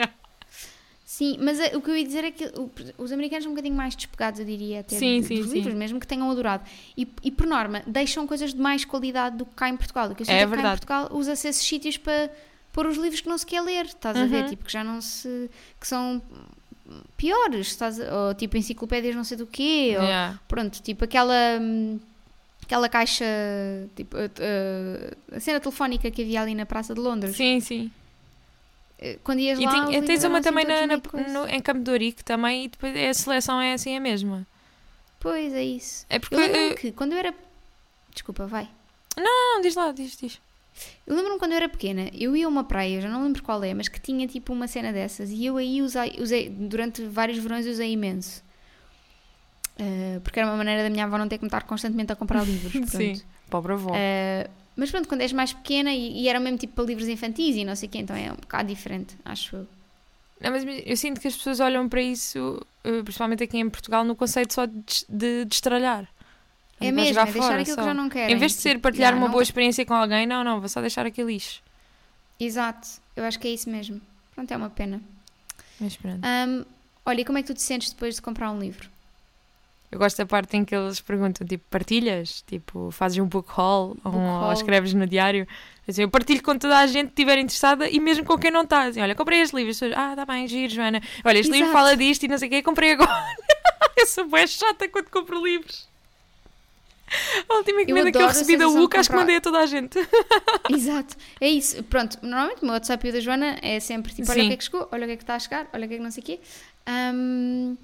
Sim, 1.06 1.38
mas 1.40 1.60
eh, 1.60 1.72
o 1.78 1.82
que 1.82 1.92
eu 1.92 1.96
ia 1.98 2.04
dizer 2.04 2.24
é 2.24 2.32
que 2.32 2.46
o- 2.58 2.72
os 2.98 3.12
americanos 3.12 3.44
são 3.44 3.52
um 3.52 3.56
bocadinho 3.56 3.76
mais 3.76 3.96
despegados, 3.96 4.40
eu 4.40 4.46
diria, 4.46 4.80
até 4.80 4.98
Sim, 4.98 5.22
de- 5.22 5.28
sim, 5.28 5.36
dos 5.42 5.50
sim. 5.50 5.54
livros, 5.58 5.74
mesmo 5.76 6.00
que 6.00 6.08
tenham 6.08 6.30
adorado. 6.32 6.64
E, 6.98 7.08
e, 7.24 7.30
por 7.30 7.46
norma, 7.46 7.84
deixam 7.86 8.26
coisas 8.26 8.52
de 8.54 8.60
mais 8.60 8.84
qualidade 8.84 9.38
do 9.38 9.46
que 9.46 9.54
cá 9.54 9.70
em 9.70 9.78
Portugal. 9.78 10.10
O 10.10 10.16
que 10.16 10.24
eu 10.24 10.26
sinto 10.26 10.34
É 10.34 10.42
é 10.42 10.48
que 10.48 10.52
cá 10.56 10.60
em. 10.62 10.70
Portugal 10.72 11.10
usa-se 11.12 11.48
esses 11.48 11.64
sítios 11.64 11.98
para 11.98 12.32
pôr 12.72 12.88
os 12.88 12.98
livros 12.98 13.22
que 13.22 13.30
não 13.30 13.38
se 13.38 13.46
quer 13.46 13.62
ler, 13.62 13.86
estás 13.86 14.18
a 14.18 14.26
ver? 14.26 14.44
Uhum. 14.46 14.50
Tipo, 14.50 14.66
que 14.66 14.72
já 14.72 14.84
não 14.84 15.00
se. 15.02 15.50
que 15.80 15.88
são 15.88 16.20
piores, 17.16 17.68
estás 17.68 18.00
a- 18.00 18.28
ou 18.30 18.34
tipo 18.34 18.58
enciclopédias 18.58 19.16
não 19.16 19.24
sei 19.24 19.38
do 19.38 19.46
quê, 19.46 19.94
ou 19.98 20.04
Yeah. 20.04 20.40
pronto, 20.48 20.82
tipo 20.82 21.04
aquela. 21.04 21.34
hum, 21.62 22.00
Aquela 22.74 22.90
caixa, 22.90 23.24
tipo, 23.96 24.18
a, 24.18 24.22
a- 24.26 25.36
a 25.38 25.40
cena 25.40 25.60
telefónica 25.60 26.10
que 26.10 26.24
havia 26.24 26.42
ali 26.42 26.56
na 26.56 26.66
Praça 26.66 26.94
de 26.96 27.00
Londres. 27.00 27.36
Sim, 27.36 27.60
sim. 27.60 27.92
Eh, 28.98 29.20
Quando 29.24 29.40
ias 29.42 29.60
E 29.60 29.64
lá, 29.64 29.90
os 29.90 30.06
tens 30.08 30.24
uma 30.24 30.38
eram 30.38 30.42
também 30.44 30.66
assim 30.66 30.88
na, 30.88 30.98
na- 30.98 31.28
no- 31.42 31.48
em 31.50 31.62
Campo 31.62 31.82
de 31.82 31.92
Ourique 31.92 32.24
também 32.24 32.66
e 32.66 32.68
depois 32.70 32.96
a 32.98 33.14
seleção 33.14 33.62
é 33.62 33.74
assim 33.74 33.96
a 33.96 34.00
mesma. 34.00 34.48
Pois 35.20 35.54
é 35.54 35.64
isso. 35.64 36.04
É 36.10 36.18
porque. 36.18 36.34
Eu 36.34 36.40
lembro-me 36.40 36.72
eh, 36.72 36.74
que 36.76 36.92
quando 36.92 37.12
eu 37.14 37.20
era. 37.20 37.34
Desculpa, 38.12 38.48
vai. 38.48 38.68
Não, 39.16 39.62
diz 39.62 39.76
lá, 39.76 39.92
diz, 39.92 40.18
diz. 40.18 40.42
Eu 41.06 41.16
lembro-me 41.16 41.38
quando 41.38 41.52
eu 41.52 41.58
era 41.58 41.70
pequena, 41.70 42.10
eu 42.12 42.36
ia 42.36 42.48
a 42.48 42.50
uma 42.50 42.64
praia, 42.64 42.96
eu 42.96 43.02
já 43.02 43.08
não 43.10 43.24
lembro 43.24 43.44
qual 43.44 43.64
é, 43.64 43.72
mas 43.76 43.88
que 43.88 44.02
tinha 44.02 44.26
tipo 44.28 44.52
uma 44.52 44.68
cena 44.68 44.92
dessas 44.92 45.30
e 45.30 45.46
eu 45.46 45.58
aí 45.58 45.80
usei, 45.84 46.16
usei 46.20 46.50
durante 46.50 47.04
vários 47.06 47.38
verões 47.38 47.68
usei 47.68 47.92
imenso. 47.92 48.44
Eh, 49.78 50.20
porque 50.24 50.40
era 50.40 50.48
uma 50.50 50.58
maneira 50.58 50.84
da 50.84 50.90
minha 50.90 51.06
avó 51.06 51.18
não 51.18 51.28
ter 51.28 51.38
que 51.38 51.44
me 51.44 51.48
estar 51.48 51.64
constantemente 51.64 52.12
a 52.12 52.16
comprar 52.16 52.44
livros. 52.46 52.74
Sim. 52.90 53.22
Pobre 53.50 53.74
avó. 53.74 53.92
Eh, 53.96 54.50
mas 54.76 54.90
pronto, 54.92 55.08
quando 55.08 55.22
és 55.22 55.34
mais 55.34 55.54
pequena 55.54 55.92
e, 55.94 56.22
e 56.24 56.28
era 56.30 56.40
mesmo 56.40 56.58
tipo 56.58 56.74
para 56.74 56.86
livros 56.86 57.08
infantis 57.08 57.56
e 57.56 57.64
não 57.66 57.76
sei 57.76 57.88
o 57.88 57.92
quê, 57.92 58.00
então 58.00 58.16
é 58.16 58.32
um 58.32 58.36
bocado 58.36 58.68
diferente, 58.70 59.16
acho 59.24 59.56
eu. 59.58 59.68
Não, 60.42 60.52
mas 60.52 60.64
eu 60.86 60.98
sinto 60.98 61.22
que 61.22 61.28
as 61.28 61.36
pessoas 61.36 61.60
olham 61.60 61.88
para 61.88 62.02
isso, 62.02 62.66
eh, 62.84 63.02
principalmente 63.04 63.44
aqui 63.44 63.58
em 63.58 63.70
Portugal, 63.70 64.04
no 64.04 64.16
conceito 64.16 64.54
só 64.54 64.66
de, 64.66 64.84
de, 65.08 65.46
de 65.46 65.54
estralhar. 65.56 66.08
É 66.82 66.92
Não 66.92 66.96
mesmo, 66.96 67.20
é 67.20 67.24
deixar 67.26 67.28
fora, 67.28 67.62
aquilo 67.62 67.76
só. 67.76 67.82
que 67.82 67.88
já 67.88 67.94
não 67.94 68.10
querem. 68.10 68.36
Em 68.36 68.38
vez 68.38 68.54
de 68.54 68.58
ser 68.58 68.70
Tipo, 68.72 68.82
partilhar 68.82 69.14
já, 69.14 69.18
uma 69.18 69.30
boa 69.30 69.44
experiência 69.44 69.86
com 69.86 69.94
alguém, 69.94 70.26
não, 70.26 70.44
não, 70.44 70.60
vou 70.60 70.68
só 70.68 70.82
deixar 70.82 71.06
aquele 71.06 71.34
lixo. 71.34 71.62
Exato, 72.40 72.88
eu 73.16 73.24
acho 73.24 73.40
que 73.40 73.48
é 73.48 73.52
isso 73.52 73.70
mesmo. 73.70 74.02
Pronto, 74.36 74.52
é 74.52 74.58
uma 74.58 74.70
pena. 74.70 75.02
Mas 75.80 75.96
pronto. 75.96 76.20
Ahm, 76.24 76.66
olha, 77.06 77.22
e 77.22 77.26
como 77.26 77.38
é 77.38 77.42
que 77.42 77.48
tu 77.48 77.54
te 77.54 77.62
sentes 77.62 77.92
depois 77.92 78.16
de 78.16 78.22
comprar 78.22 78.52
um 78.52 78.60
livro? 78.60 78.90
Eu 79.94 80.00
gosto 80.00 80.18
da 80.18 80.26
parte 80.26 80.58
em 80.58 80.66
que 80.66 80.76
eles 80.76 81.00
perguntam, 81.00 81.46
tipo, 81.46 81.64
partilhas? 81.70 82.44
Tipo, 82.48 82.90
fazes 82.90 83.20
um 83.20 83.28
book 83.28 83.48
haul, 83.56 83.90
Book 83.90 84.08
ou, 84.08 84.20
haul. 84.20 84.46
ou 84.48 84.52
escreves 84.54 84.92
no 84.96 85.06
diário? 85.06 85.48
Assim, 85.88 86.02
eu 86.02 86.10
partilho 86.10 86.42
com 86.42 86.58
toda 86.58 86.80
a 86.80 86.88
gente 86.88 87.10
que 87.10 87.22
estiver 87.22 87.38
interessada 87.38 87.88
e 87.88 88.00
mesmo 88.00 88.26
com 88.26 88.36
quem 88.36 88.50
não 88.50 88.64
está. 88.64 88.86
Assim, 88.86 89.00
olha, 89.02 89.14
comprei 89.14 89.42
este 89.42 89.56
livro. 89.56 89.70
As 89.70 89.80
pessoas, 89.80 89.96
ah, 89.96 90.16
tá 90.16 90.26
bem, 90.26 90.48
giro, 90.48 90.74
Joana. 90.74 91.00
Olha, 91.24 91.38
este 91.38 91.52
livro 91.52 91.68
Exato. 91.68 91.78
fala 91.78 91.96
disto 91.96 92.24
e 92.24 92.28
não 92.28 92.40
sei 92.40 92.48
o 92.48 92.52
quê, 92.52 92.64
comprei 92.64 92.94
agora. 92.94 93.36
eu 93.96 94.08
sou 94.08 94.28
bem 94.28 94.48
chata 94.48 94.90
quando 94.90 95.12
compro 95.12 95.46
livros. 95.46 95.88
A 97.48 97.58
última 97.58 97.84
encomenda 97.84 98.12
que 98.12 98.18
eu 98.18 98.28
recebi 98.28 98.58
da 98.58 98.64
sensação 98.64 98.80
de 98.80 98.86
UCA, 98.88 99.00
acho 99.00 99.10
que 99.12 99.16
mandei 99.16 99.36
a 99.36 99.42
toda 99.42 99.60
a 99.60 99.66
gente. 99.68 100.00
Exato, 100.74 101.16
é 101.40 101.48
isso. 101.48 101.84
Pronto, 101.84 102.18
normalmente 102.24 102.64
o 102.64 102.66
meu 102.66 102.74
WhatsApp 102.74 103.06
e 103.06 103.10
o 103.12 103.14
da 103.14 103.20
Joana 103.20 103.60
é 103.62 103.80
sempre 103.80 104.12
tipo: 104.12 104.32
olha 104.32 104.40
Sim. 104.42 104.46
o 104.46 104.50
que 104.50 104.54
é 104.56 104.58
que 104.58 104.64
chegou, 104.64 104.90
olha 104.92 105.04
o 105.04 105.06
que 105.06 105.14
é 105.14 105.18
que 105.18 105.24
está 105.24 105.36
a 105.36 105.40
chegar, 105.40 105.68
olha 105.72 105.86
o 105.86 105.88
que 105.88 105.94
é 105.94 105.98
que 105.98 106.04
não 106.04 106.10
sei 106.10 106.24
o 106.24 106.26
quê. 106.26 106.40
Ahm, 106.88 107.76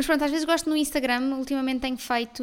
mas 0.00 0.06
pronto, 0.06 0.24
às 0.24 0.30
vezes 0.30 0.46
gosto 0.46 0.70
no 0.70 0.74
Instagram. 0.76 1.34
Ultimamente 1.36 1.80
tenho 1.80 1.98
feito, 1.98 2.42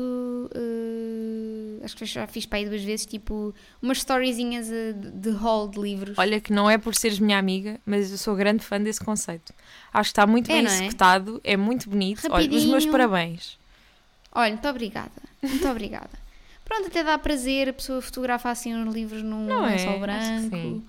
eh, 0.54 1.84
acho 1.84 1.98
que 1.98 2.06
já 2.06 2.28
fiz 2.28 2.46
para 2.46 2.60
aí 2.60 2.70
duas 2.70 2.84
vezes, 2.84 3.06
tipo 3.08 3.52
umas 3.82 3.98
storyzinhas 3.98 4.70
eh, 4.72 4.94
de, 4.94 5.30
haul 5.32 5.68
de 5.68 5.80
livros. 5.80 6.16
Olha 6.20 6.40
que 6.40 6.54
não 6.54 6.70
é 6.70 6.78
por 6.78 6.94
seres 6.94 7.18
minha 7.18 7.40
amiga, 7.40 7.80
mas 7.84 8.12
eu 8.12 8.18
sou 8.20 8.36
grande 8.36 8.64
fã 8.64 8.80
desse 8.80 9.04
conceito. 9.04 9.54
Acho 9.92 10.10
que 10.10 10.12
está 10.12 10.28
muito 10.28 10.52
É, 10.52 10.54
bem 10.54 10.62
é? 10.62 10.68
executado, 10.68 11.42
é 11.44 11.58
muito 11.58 11.90
bonito. 11.90 12.22
Olha, 12.30 12.44
os 12.46 12.52
meus 12.52 12.66
Rapidinho. 12.86 12.92
parabéns. 12.92 13.58
Olha, 14.32 14.52
muito 14.54 14.68
obrigada, 14.68 15.12
muito 15.42 15.68
obrigada. 15.68 16.12
Pronto, 16.64 16.88
até 16.88 17.04
dá 17.04 17.18
prazer 17.18 17.70
a 17.70 17.74
pessoa 17.74 18.02
fotografa 18.04 18.52
assim 18.52 18.76
uns 18.76 18.94
livros 18.94 19.24
num 19.24 19.46
Não 19.48 19.66
é? 19.66 19.72
lençol 19.72 19.94
que 19.96 20.00
branco. 20.02 20.84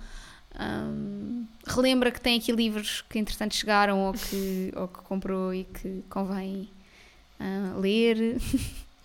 Ahm, 0.58 1.44
relembra 1.66 2.10
que 2.10 2.20
tem 2.20 2.38
aqui 2.38 2.50
livros 2.50 3.04
que 3.08 3.18
entretanto 3.18 3.54
chegaram 3.54 4.00
ou 4.00 4.12
que, 4.12 4.72
ou 4.74 4.88
que 4.88 4.98
comprou 5.02 5.54
e 5.54 5.64
que 5.64 6.02
convém 6.10 6.68
ah, 7.38 7.74
ler. 7.76 8.40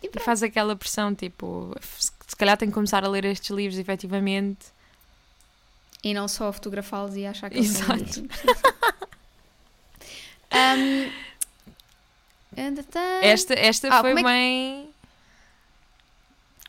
E 0.06 0.20
faz 0.20 0.44
aquela 0.44 0.76
pressão, 0.76 1.16
tipo, 1.16 1.74
se 1.80 2.36
calhar 2.36 2.58
tenho 2.58 2.70
que 2.70 2.74
começar 2.74 3.06
a 3.06 3.08
ler 3.08 3.24
estes 3.24 3.50
livros 3.50 3.80
efetivamente. 3.80 4.66
E 6.04 6.14
não 6.14 6.28
só 6.28 6.52
fotografá-los 6.52 7.16
e 7.16 7.26
achar 7.26 7.50
que 7.50 7.58
Exato. 7.58 8.28
tá. 12.92 13.20
Esta, 13.24 13.54
esta 13.54 13.88
Ah, 13.88 14.02
foi 14.02 14.12
é 14.12 14.24
bem. 14.24 14.93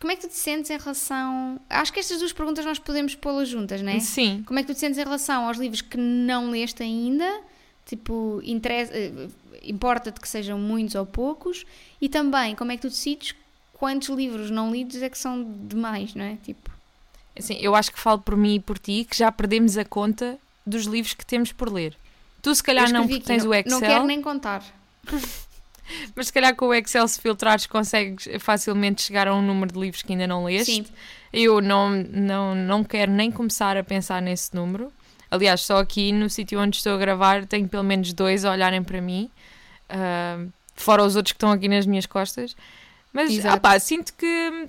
Como 0.01 0.13
é 0.13 0.17
que 0.17 0.23
tu 0.23 0.29
te 0.29 0.37
sentes 0.37 0.71
em 0.71 0.77
relação. 0.77 1.59
Acho 1.71 1.93
que 1.93 2.01
estas 2.01 2.19
duas 2.19 2.33
perguntas 2.33 2.65
nós 2.65 2.79
podemos 2.79 3.15
pô-las 3.15 3.49
juntas, 3.49 3.81
não 3.81 3.91
é? 3.93 4.01
Sim. 4.01 4.43
Como 4.47 4.59
é 4.59 4.63
que 4.63 4.69
tu 4.69 4.75
te 4.75 4.81
sentes 4.81 4.99
em 4.99 5.05
relação 5.05 5.47
aos 5.47 5.57
livros 5.57 5.81
que 5.81 5.97
não 5.97 6.51
leste 6.51 6.83
ainda? 6.83 7.41
Tipo, 7.87 8.41
interessa- 8.45 8.93
eh, 8.95 9.29
importa-te 9.63 10.21
que 10.21 10.29
sejam 10.29 10.59
muitos 10.59 10.95
ou 10.95 11.07
poucos? 11.07 11.65
E 12.01 12.09
também, 12.09 12.55
como 12.55 12.73
é 12.73 12.77
que 12.77 12.83
tu 12.83 12.89
decides 12.89 13.35
quantos 13.73 14.09
livros 14.09 14.51
não 14.51 14.71
lidos 14.73 15.01
é 15.03 15.09
que 15.09 15.19
são 15.19 15.43
demais, 15.67 16.15
não 16.15 16.25
é? 16.25 16.37
Tipo, 16.43 16.71
Assim, 17.37 17.57
eu 17.61 17.75
acho 17.75 17.91
que 17.91 17.99
falo 17.99 18.21
por 18.21 18.37
mim 18.37 18.55
e 18.55 18.61
por 18.61 18.79
ti 18.79 19.05
que 19.11 19.17
já 19.17 19.31
perdemos 19.33 19.77
a 19.77 19.85
conta 19.85 20.39
dos 20.65 20.85
livros 20.85 21.15
que 21.15 21.27
temos 21.27 21.51
por 21.51 21.69
ler. 21.73 21.97
Tu, 22.41 22.55
se 22.55 22.63
calhar, 22.63 22.93
não, 22.93 23.09
porque 23.09 23.25
tens 23.25 23.43
não, 23.43 23.51
o 23.51 23.55
Excel, 23.55 23.73
Não 23.73 23.81
quero 23.81 24.07
nem 24.07 24.23
contar. 24.23 24.63
mas 26.14 26.26
se 26.26 26.33
calhar 26.33 26.55
com 26.55 26.67
o 26.67 26.75
Excel, 26.75 27.07
se 27.09 27.21
filtrares, 27.21 27.67
consegues 27.67 28.29
facilmente 28.41 29.03
chegar 29.03 29.29
a 29.29 29.35
um 29.35 29.43
número 29.43 29.73
de 29.73 29.79
livros 29.79 30.03
que 30.03 30.12
ainda 30.12 30.26
não 30.26 30.45
leste. 30.45 30.73
Sim. 30.73 30.87
Eu 31.33 31.61
não, 31.61 31.91
não, 31.91 32.55
não 32.55 32.85
quero 32.85 33.11
nem 33.11 33.31
começar 33.31 33.76
a 33.76 33.85
pensar 33.85 34.23
nesse 34.23 34.55
número. 34.55 34.93
Aliás, 35.31 35.62
só 35.62 35.79
aqui 35.79 36.12
no 36.12 36.31
sítio 36.31 36.61
onde 36.61 36.76
estou 36.76 36.95
a 36.95 36.99
gravar 36.99 37.45
tenho 37.45 37.69
pelo 37.69 37.83
menos 37.83 38.12
dois 38.12 38.45
a 38.45 38.53
olharem 38.53 38.83
para 38.83 39.00
mim, 39.00 39.29
ah, 39.88 40.45
fora 40.76 41.03
os 41.03 41.17
outros 41.17 41.33
que 41.33 41.37
estão 41.37 41.50
aqui 41.50 41.69
nas 41.69 41.87
minhas 41.87 42.07
costas. 42.07 42.55
Mas 43.12 43.44
ah 43.44 43.59
pá, 43.59 43.79
sinto 43.79 44.12
que 44.14 44.68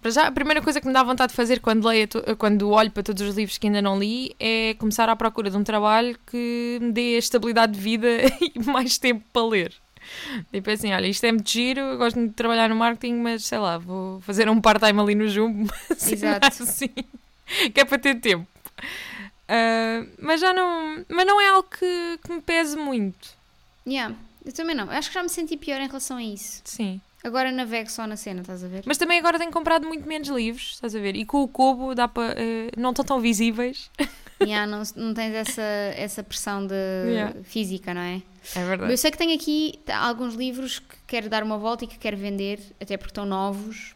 para 0.00 0.10
já 0.10 0.26
a 0.26 0.32
primeira 0.32 0.60
coisa 0.60 0.80
que 0.80 0.86
me 0.86 0.92
dá 0.92 1.02
vontade 1.02 1.30
de 1.30 1.36
fazer 1.36 1.60
quando, 1.60 1.86
leio, 1.86 2.08
quando 2.38 2.70
olho 2.70 2.90
para 2.90 3.02
todos 3.02 3.22
os 3.22 3.36
livros 3.36 3.56
que 3.56 3.66
ainda 3.66 3.80
não 3.80 3.98
li 3.98 4.34
é 4.40 4.74
começar 4.74 5.08
à 5.08 5.14
procura 5.14 5.48
de 5.48 5.56
um 5.56 5.62
trabalho 5.62 6.18
que 6.26 6.78
me 6.80 6.92
dê 6.92 7.16
estabilidade 7.18 7.74
de 7.74 7.80
vida 7.80 8.08
e 8.40 8.58
mais 8.64 8.98
tempo 8.98 9.24
para 9.32 9.46
ler. 9.46 9.85
Tipo 10.52 10.70
assim, 10.70 10.92
olha, 10.92 11.06
isto 11.06 11.24
é 11.24 11.32
muito 11.32 11.48
giro, 11.50 11.80
eu 11.80 11.98
gosto 11.98 12.16
muito 12.16 12.30
de 12.30 12.36
trabalhar 12.36 12.68
no 12.68 12.76
marketing, 12.76 13.14
mas 13.14 13.44
sei 13.44 13.58
lá, 13.58 13.78
vou 13.78 14.20
fazer 14.20 14.48
um 14.48 14.60
part-time 14.60 15.00
ali 15.00 15.14
no 15.14 15.28
Jumbo, 15.28 15.72
assim, 15.90 16.12
Exato. 16.14 16.46
assim, 16.62 16.88
que 17.72 17.80
é 17.80 17.84
para 17.84 17.98
ter 17.98 18.16
tempo. 18.20 18.46
Ah, 19.48 20.04
mas 20.20 20.40
já 20.40 20.52
não, 20.52 21.04
mas 21.08 21.26
não 21.26 21.40
é 21.40 21.48
algo 21.48 21.68
que, 21.68 22.18
que 22.24 22.32
me 22.32 22.40
pese 22.40 22.76
muito, 22.76 23.36
Yeah, 23.86 24.12
eu 24.44 24.52
também 24.52 24.74
não. 24.74 24.90
Acho 24.90 25.08
que 25.10 25.14
já 25.14 25.22
me 25.22 25.28
senti 25.28 25.56
pior 25.56 25.80
em 25.80 25.86
relação 25.86 26.16
a 26.16 26.22
isso. 26.22 26.60
sim. 26.64 27.00
Agora 27.22 27.50
navego 27.50 27.90
só 27.90 28.06
na 28.06 28.16
cena, 28.16 28.40
estás 28.42 28.62
a 28.62 28.68
ver? 28.68 28.82
Mas 28.86 28.98
também 28.98 29.18
agora 29.18 29.36
tenho 29.38 29.50
comprado 29.50 29.86
muito 29.86 30.06
menos 30.08 30.28
livros, 30.28 30.72
estás 30.74 30.94
a 30.94 31.00
ver? 31.00 31.16
E 31.16 31.24
com 31.24 31.42
o 31.42 31.48
Kobo 31.48 31.92
dá 31.94 32.06
para, 32.06 32.34
eh, 32.40 32.70
não 32.76 32.90
estão 32.90 33.04
tão 33.04 33.20
visíveis. 33.20 33.90
Yeah, 34.38 34.66
não, 34.66 34.82
não 34.96 35.14
tens 35.14 35.32
essa, 35.34 35.62
essa 35.96 36.22
pressão 36.22 36.66
de 36.66 36.74
Yeah. 37.06 37.34
física, 37.44 37.94
não 37.94 38.02
é? 38.02 38.20
É 38.54 38.62
Eu 38.62 38.66
verdade. 38.66 38.96
sei 38.96 39.10
que 39.10 39.18
tenho 39.18 39.34
aqui 39.34 39.78
alguns 39.90 40.34
livros 40.34 40.78
que 40.78 40.96
quero 41.06 41.28
dar 41.28 41.42
uma 41.42 41.58
volta 41.58 41.84
e 41.84 41.88
que 41.88 41.98
quero 41.98 42.16
vender, 42.16 42.60
até 42.80 42.96
porque 42.96 43.10
estão 43.10 43.26
novos. 43.26 43.94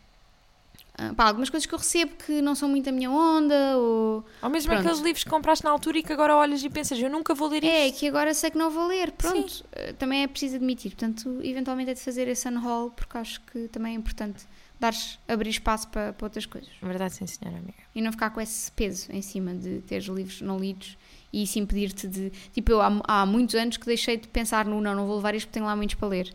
Ah, 0.98 1.14
pá, 1.14 1.24
algumas 1.28 1.48
coisas 1.48 1.66
que 1.66 1.74
eu 1.74 1.78
recebo 1.78 2.12
que 2.26 2.42
não 2.42 2.54
são 2.54 2.68
muito 2.68 2.88
a 2.88 2.92
minha 2.92 3.10
onda, 3.10 3.78
ou. 3.78 4.24
Ou 4.42 4.50
mesmo 4.50 4.68
Pronto. 4.70 4.80
aqueles 4.86 4.98
livros 5.02 5.24
que 5.24 5.30
compraste 5.30 5.64
na 5.64 5.70
altura 5.70 5.98
e 5.98 6.02
que 6.02 6.12
agora 6.12 6.36
olhas 6.36 6.62
e 6.62 6.68
pensas, 6.68 6.98
eu 7.00 7.08
nunca 7.08 7.34
vou 7.34 7.48
ler 7.48 7.64
É, 7.64 7.86
isto. 7.86 8.00
que 8.00 8.08
agora 8.08 8.34
sei 8.34 8.50
que 8.50 8.58
não 8.58 8.70
vou 8.70 8.86
ler. 8.86 9.12
Pronto, 9.12 9.64
eh, 9.72 9.92
também 9.94 10.22
é 10.24 10.26
preciso 10.26 10.56
admitir. 10.56 10.90
Portanto, 10.90 11.40
eventualmente 11.42 11.90
é 11.90 11.94
de 11.94 12.00
fazer 12.00 12.28
esse 12.28 12.46
unhaul, 12.48 12.90
porque 12.90 13.16
acho 13.16 13.40
que 13.42 13.68
também 13.68 13.94
é 13.94 13.96
importante 13.96 14.44
dares, 14.78 15.18
abrir 15.28 15.50
espaço 15.50 15.88
para, 15.88 16.12
para 16.12 16.26
outras 16.26 16.44
coisas. 16.44 16.70
Verdade, 16.82 17.14
sim, 17.14 17.26
senhora 17.26 17.56
amiga. 17.58 17.74
E 17.94 18.02
não 18.02 18.12
ficar 18.12 18.30
com 18.30 18.40
esse 18.40 18.70
peso 18.72 19.10
em 19.10 19.22
cima 19.22 19.54
de 19.54 19.80
teres 19.82 20.04
livros 20.06 20.40
não 20.42 20.58
lidos 20.58 20.96
e 21.32 21.42
isso 21.44 21.58
impedir-te 21.58 22.06
de. 22.08 22.30
Tipo, 22.52 22.72
eu 22.72 22.80
há, 22.82 23.00
há 23.04 23.26
muitos 23.26 23.54
anos 23.54 23.76
que 23.76 23.86
deixei 23.86 24.16
de 24.16 24.28
pensar 24.28 24.64
no 24.64 24.80
não, 24.80 24.94
não 24.94 25.06
vou 25.06 25.16
levar 25.16 25.34
isto 25.34 25.46
porque 25.46 25.54
tenho 25.58 25.66
lá 25.66 25.76
muitos 25.76 25.94
para 25.96 26.08
ler. 26.08 26.34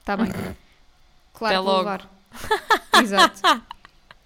Está 0.00 0.16
bem. 0.18 0.28
Claro 1.34 1.54
Até 1.54 1.58
que 1.58 1.62
vou 1.62 1.78
levar. 1.78 2.10
Exato. 3.02 3.62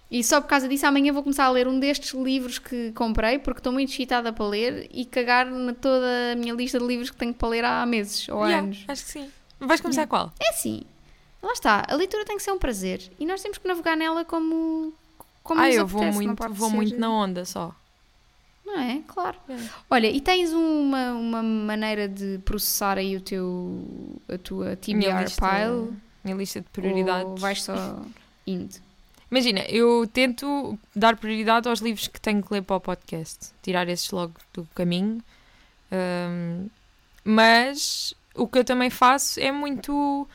E 0.09 0.23
só 0.23 0.39
por 0.41 0.47
causa 0.47 0.67
disso, 0.67 0.85
amanhã 0.85 1.11
vou 1.11 1.23
começar 1.23 1.45
a 1.45 1.49
ler 1.49 1.67
um 1.67 1.79
destes 1.79 2.13
livros 2.13 2.59
que 2.59 2.91
comprei, 2.91 3.39
porque 3.39 3.59
estou 3.59 3.73
muito 3.73 3.89
excitada 3.91 4.31
para 4.31 4.45
ler 4.45 4.87
e 4.91 5.05
cagar 5.05 5.45
na 5.47 5.73
toda 5.73 6.33
a 6.33 6.35
minha 6.35 6.53
lista 6.53 6.77
de 6.79 6.85
livros 6.85 7.09
que 7.09 7.17
tenho 7.17 7.33
para 7.33 7.47
ler 7.49 7.65
há 7.65 7.83
meses 7.85 8.29
ou 8.29 8.43
Yeah, 8.45 8.63
anos. 8.63 8.85
acho 8.87 9.05
que 9.05 9.11
sim. 9.11 9.29
Vais 9.59 9.81
começar 9.81 10.01
Yeah. 10.01 10.09
qual? 10.09 10.31
É 10.39 10.49
assim, 10.49 10.83
lá 11.41 11.51
está, 11.53 11.83
a 11.89 11.95
leitura 11.95 12.25
tem 12.25 12.37
que 12.37 12.43
ser 12.43 12.51
um 12.51 12.59
prazer 12.59 13.11
e 13.19 13.25
nós 13.25 13.41
temos 13.41 13.57
que 13.57 13.67
navegar 13.67 13.95
nela 13.97 14.23
como. 14.23 14.93
como 15.43 15.61
ah, 15.61 15.71
eu 15.71 15.87
vou 15.87 16.01
apetece, 16.01 16.19
não 16.19 16.27
muito, 16.27 16.53
vou 16.53 16.69
ser- 16.69 16.75
muito 16.75 16.99
na 16.99 17.09
onda 17.09 17.43
só. 17.45 17.73
Não 18.65 18.79
é? 18.79 19.01
Claro. 19.07 19.37
É. 19.49 19.57
Olha, 19.89 20.07
e 20.07 20.21
tens 20.21 20.51
uma, 20.51 21.11
uma 21.13 21.43
maneira 21.43 22.07
de 22.07 22.39
processar 22.45 22.97
aí 22.97 23.15
o 23.17 23.21
teu, 23.21 23.83
a 24.29 24.37
tua 24.37 24.77
Minha 24.87 25.09
TBR 25.09 25.23
lista- 25.23 25.47
pile? 25.49 25.93
Minha 26.23 26.37
lista 26.37 26.61
de 26.61 26.69
prioridades. 26.69 27.25
Ou 27.31 27.37
vais 27.37 27.61
só 27.61 28.01
indo? 28.47 28.75
Imagina, 29.29 29.61
eu 29.61 30.07
tento 30.07 30.77
dar 30.95 31.17
prioridade 31.17 31.67
aos 31.67 31.79
livros 31.79 32.07
que 32.07 32.21
tenho 32.21 32.41
que 32.41 32.53
ler 32.53 32.61
para 32.61 32.75
o 32.75 32.79
podcast, 32.79 33.49
tirar 33.61 33.89
esses 33.89 34.09
logo 34.11 34.33
do 34.53 34.63
caminho. 34.75 35.21
Ahm, 35.91 36.67
mas 37.23 38.13
o 38.35 38.47
que 38.47 38.59
eu 38.59 38.63
também 38.63 38.89
faço 38.89 39.39
é 39.39 39.51
muito 39.51 40.27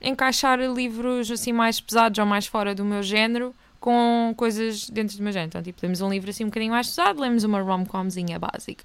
encaixar 0.00 0.58
livros 0.60 1.30
assim 1.30 1.52
mais 1.52 1.80
pesados 1.80 2.18
ou 2.18 2.26
mais 2.26 2.46
fora 2.46 2.74
do 2.74 2.84
meu 2.84 3.02
género 3.02 3.54
com 3.84 4.32
coisas 4.34 4.88
dentro 4.88 5.14
do 5.14 5.22
meu 5.22 5.30
género. 5.30 5.48
Então, 5.48 5.62
tipo, 5.62 5.78
lemos 5.82 6.00
um 6.00 6.08
livro 6.08 6.30
assim 6.30 6.42
um 6.42 6.46
bocadinho 6.46 6.72
mais 6.72 6.88
pesado, 6.88 7.20
lemos 7.20 7.44
uma 7.44 7.60
rom-comzinha 7.60 8.38
básica. 8.38 8.82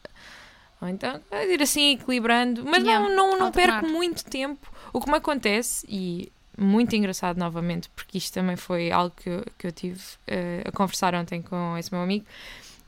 Ou 0.82 0.90
então, 0.90 1.22
ir 1.48 1.62
assim 1.62 1.94
equilibrando, 1.94 2.66
mas 2.66 2.84
Yeah, 2.84 3.08
não, 3.08 3.16
não, 3.16 3.40
não 3.40 3.52
perco 3.52 3.88
muito 3.88 4.26
tempo. 4.26 4.70
O 4.92 5.00
que 5.00 5.10
me 5.10 5.16
acontece, 5.16 5.88
e 5.88 6.30
muito 6.58 6.98
engraçado 6.98 7.38
novamente, 7.38 7.88
porque 7.96 8.18
isto 8.18 8.34
também 8.34 8.58
foi 8.58 8.92
algo 8.92 9.16
que 9.16 9.30
eu, 9.30 9.46
que 9.58 9.68
eu 9.68 9.72
tive 9.72 10.02
eh, 10.28 10.64
a 10.66 10.72
conversar 10.74 11.16
ontem 11.16 11.42
com 11.42 11.78
esse 11.78 11.94
meu 11.94 12.02
amigo, 12.02 12.26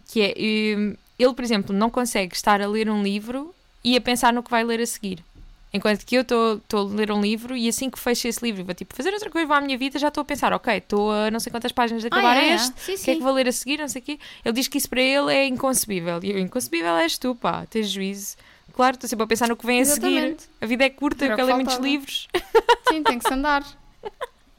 que 0.09 0.21
é, 0.21 0.31
eh, 0.31 0.97
ele, 1.17 1.33
por 1.33 1.45
exemplo, 1.45 1.73
não 1.73 1.89
consegue 1.89 2.35
estar 2.35 2.61
a 2.61 2.67
ler 2.67 2.89
um 2.89 3.01
livro 3.01 3.55
e 3.85 3.95
a 3.95 4.01
pensar 4.01 4.33
no 4.33 4.43
que 4.43 4.51
vai 4.51 4.65
ler 4.65 4.81
a 4.81 4.85
seguir. 4.85 5.23
Enquanto 5.73 6.05
que 6.05 6.15
eu 6.15 6.21
estou 6.21 6.61
a 6.73 6.83
ler 6.83 7.11
um 7.11 7.21
livro 7.21 7.55
e 7.55 7.69
assim 7.69 7.89
que 7.89 7.97
fecho 7.97 8.27
esse 8.27 8.43
livro 8.43 8.59
e 8.61 8.63
vou 8.65 8.75
tipo, 8.75 8.93
fazer 8.93 9.13
outra 9.13 9.29
coisa, 9.29 9.47
vou 9.47 9.55
à 9.55 9.61
minha 9.61 9.77
vida, 9.77 9.97
já 9.97 10.09
estou 10.09 10.21
a 10.21 10.25
pensar, 10.25 10.51
ok, 10.51 10.75
estou 10.77 11.11
a 11.11 11.31
não 11.31 11.39
sei 11.39 11.49
quantas 11.49 11.71
páginas 11.71 12.01
de 12.01 12.07
acabar 12.07 12.35
Ah, 12.35 12.43
é, 12.43 12.49
é. 12.49 12.55
este, 12.55 12.71
o 12.71 12.73
que 12.85 12.91
é 12.91 12.95
que 12.95 12.97
sim. 13.15 13.19
vou 13.19 13.31
ler 13.33 13.47
a 13.47 13.51
seguir, 13.53 13.79
não 13.79 13.87
sei 13.87 14.01
o 14.01 14.05
quê. 14.05 14.19
Ele 14.43 14.53
diz 14.53 14.67
que 14.67 14.77
isso 14.77 14.89
para 14.89 15.01
ele 15.01 15.33
é 15.33 15.45
inconcebível. 15.47 16.19
E 16.23 16.31
eu, 16.31 16.39
inconcebível 16.39 16.95
és 16.97 17.17
tu, 17.17 17.33
pá, 17.35 17.65
tens 17.69 17.89
juízo. 17.89 18.35
Claro, 18.73 18.95
estou 18.95 19.09
sempre 19.09 19.23
a 19.23 19.27
pensar 19.27 19.47
no 19.47 19.55
que 19.55 19.65
vem 19.65 19.81
a 19.81 19.85
seguir. 19.85 20.07
Exatamente. 20.17 20.45
A 20.59 20.65
vida 20.65 20.83
é 20.85 20.89
curta, 20.89 21.23
eu 21.25 21.29
quero 21.35 21.41
que 21.41 21.53
ler 21.53 21.55
muitos 21.55 21.77
livros. 21.77 22.27
Sim, 22.89 23.03
tem 23.03 23.17
que 23.19 23.27
se 23.27 23.33
andar. 23.33 23.63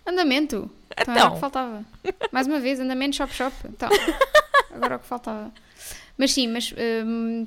Andamento. 0.06 0.70
Então, 0.98 1.14
era 1.14 1.24
o 1.24 1.26
Então. 1.26 1.34
que 1.34 1.40
faltava. 1.40 1.84
Mais 2.30 2.46
uma 2.46 2.58
vez, 2.60 2.80
andamento, 2.80 3.16
shop, 3.16 3.32
shop. 3.34 3.54
Então, 3.66 3.88
agora 4.74 4.94
é 4.94 4.96
o 4.96 5.00
que 5.00 5.06
faltava. 5.06 5.52
Mas 6.18 6.32
sim, 6.32 6.46
mas 6.48 6.72
hum, 7.06 7.46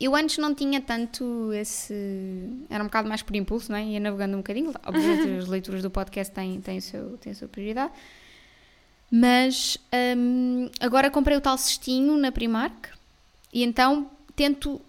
eu 0.00 0.16
antes 0.16 0.38
não 0.38 0.54
tinha 0.54 0.80
tanto 0.80 1.52
esse. 1.52 1.94
Era 2.70 2.82
um 2.82 2.86
bocado 2.86 3.08
mais 3.08 3.22
por 3.22 3.36
impulso, 3.36 3.70
não 3.70 3.78
é? 3.78 3.84
Ia 3.84 4.00
navegando 4.00 4.34
um 4.34 4.38
bocadinho. 4.40 4.72
Obviamente, 4.86 5.38
as 5.38 5.46
leituras 5.46 5.82
do 5.82 5.90
podcast 5.90 6.32
têm, 6.32 6.60
têm, 6.60 6.78
o 6.78 6.82
seu, 6.82 7.18
têm 7.18 7.32
a 7.32 7.34
sua 7.34 7.48
prioridade. 7.48 7.92
Mas 9.10 9.76
hum, 10.16 10.70
agora 10.78 11.10
comprei 11.10 11.36
o 11.36 11.40
tal 11.40 11.58
cestinho 11.58 12.16
na 12.16 12.30
Primark 12.30 12.88
e 13.52 13.62
então 13.64 14.08
tento. 14.36 14.80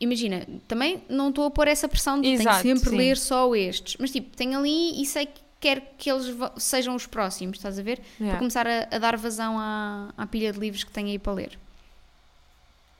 Imagina, 0.00 0.46
também 0.68 1.02
não 1.08 1.28
estou 1.30 1.44
a 1.46 1.50
pôr 1.50 1.68
essa 1.68 1.88
pressão 1.88 2.20
de 2.20 2.28
Exato, 2.28 2.62
tenho 2.62 2.76
sempre 2.76 2.90
sim. 2.90 2.96
ler 2.96 3.16
só 3.16 3.54
estes, 3.54 3.96
mas 3.98 4.10
tipo, 4.10 4.34
tenho 4.36 4.58
ali 4.58 5.00
e 5.00 5.06
sei 5.06 5.24
que 5.26 5.40
quero 5.58 5.82
que 5.96 6.10
eles 6.10 6.26
sejam 6.58 6.94
os 6.94 7.06
próximos, 7.06 7.56
estás 7.56 7.78
a 7.78 7.82
ver? 7.82 7.98
Para 7.98 8.24
Yeah. 8.26 8.38
começar 8.38 8.66
a, 8.66 8.88
a 8.90 8.98
dar 8.98 9.16
vazão 9.16 9.58
à, 9.58 10.12
à 10.16 10.26
pilha 10.26 10.52
de 10.52 10.58
livros 10.58 10.84
que 10.84 10.90
tenho 10.90 11.08
aí 11.08 11.18
para 11.18 11.32
ler. 11.32 11.58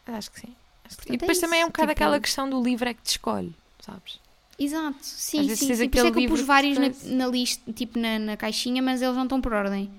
Acho 0.07 0.31
que 0.31 0.41
sim. 0.41 0.55
Portanto, 0.89 1.11
E 1.11 1.15
é 1.15 1.19
depois 1.19 1.39
também 1.39 1.61
é 1.61 1.65
um 1.65 1.69
bocado 1.69 1.89
tipo- 1.89 1.93
aquela 2.03 2.21
questão 2.21 2.49
do 2.49 2.63
livro 2.63 2.89
é 2.89 2.95
que 2.95 3.03
te 3.03 3.11
escolhe, 3.13 3.53
sabes? 3.81 4.19
Exato, 4.59 4.97
sim, 5.03 5.49
sim, 5.55 5.75
sim. 5.75 5.89
Por 5.89 5.97
isso 5.99 6.07
é 6.07 6.11
que 6.13 6.25
eu 6.25 6.29
pus 6.29 6.41
vários 6.41 6.79
na, 6.79 6.91
na 7.15 7.27
lista, 7.27 7.71
tipo 7.73 7.99
na, 7.99 8.19
na 8.19 8.37
caixinha, 8.37 8.81
mas 8.83 9.03
eles 9.03 9.15
não 9.17 9.25
estão 9.25 9.41
por 9.41 9.53
ordem. 9.53 9.91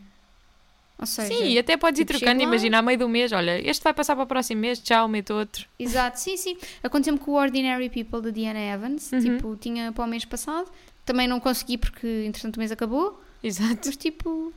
Ou 0.99 1.05
seja, 1.05 1.27
Sim, 1.31 1.43
e 1.49 1.59
até 1.59 1.77
podes 1.77 1.99
ir 1.99 2.05
tipo, 2.05 2.17
trocando, 2.17 2.39
chego 2.39 2.49
lá- 2.49 2.55
imagina, 2.55 2.79
a 2.79 2.81
meio 2.81 2.97
do 2.97 3.07
mês, 3.07 3.31
olha, 3.31 3.61
este 3.69 3.83
vai 3.83 3.93
passar 3.93 4.15
para 4.15 4.23
o 4.23 4.27
próximo 4.27 4.61
mês, 4.61 4.79
tchau, 4.79 5.07
meto 5.07 5.31
outro. 5.35 5.67
exato, 5.77 6.19
sim, 6.19 6.35
sim. 6.37 6.57
Aconteceu-me 6.81 7.19
com 7.19 7.31
o 7.31 7.33
Ordinary 7.35 7.87
People 7.87 8.19
da 8.19 8.31
Diana 8.31 8.59
Evans, 8.59 9.11
Uhum. 9.11 9.19
tipo, 9.21 9.55
tinha 9.57 9.91
para 9.91 10.03
o 10.03 10.07
mês 10.07 10.25
passado, 10.25 10.67
também 11.05 11.27
não 11.27 11.39
consegui 11.39 11.77
porque 11.77 12.07
entretanto 12.25 12.55
o 12.55 12.59
mês 12.59 12.71
acabou, 12.71 13.21
Exato. 13.43 13.79
mas 13.85 13.95
tipo, 13.95 14.51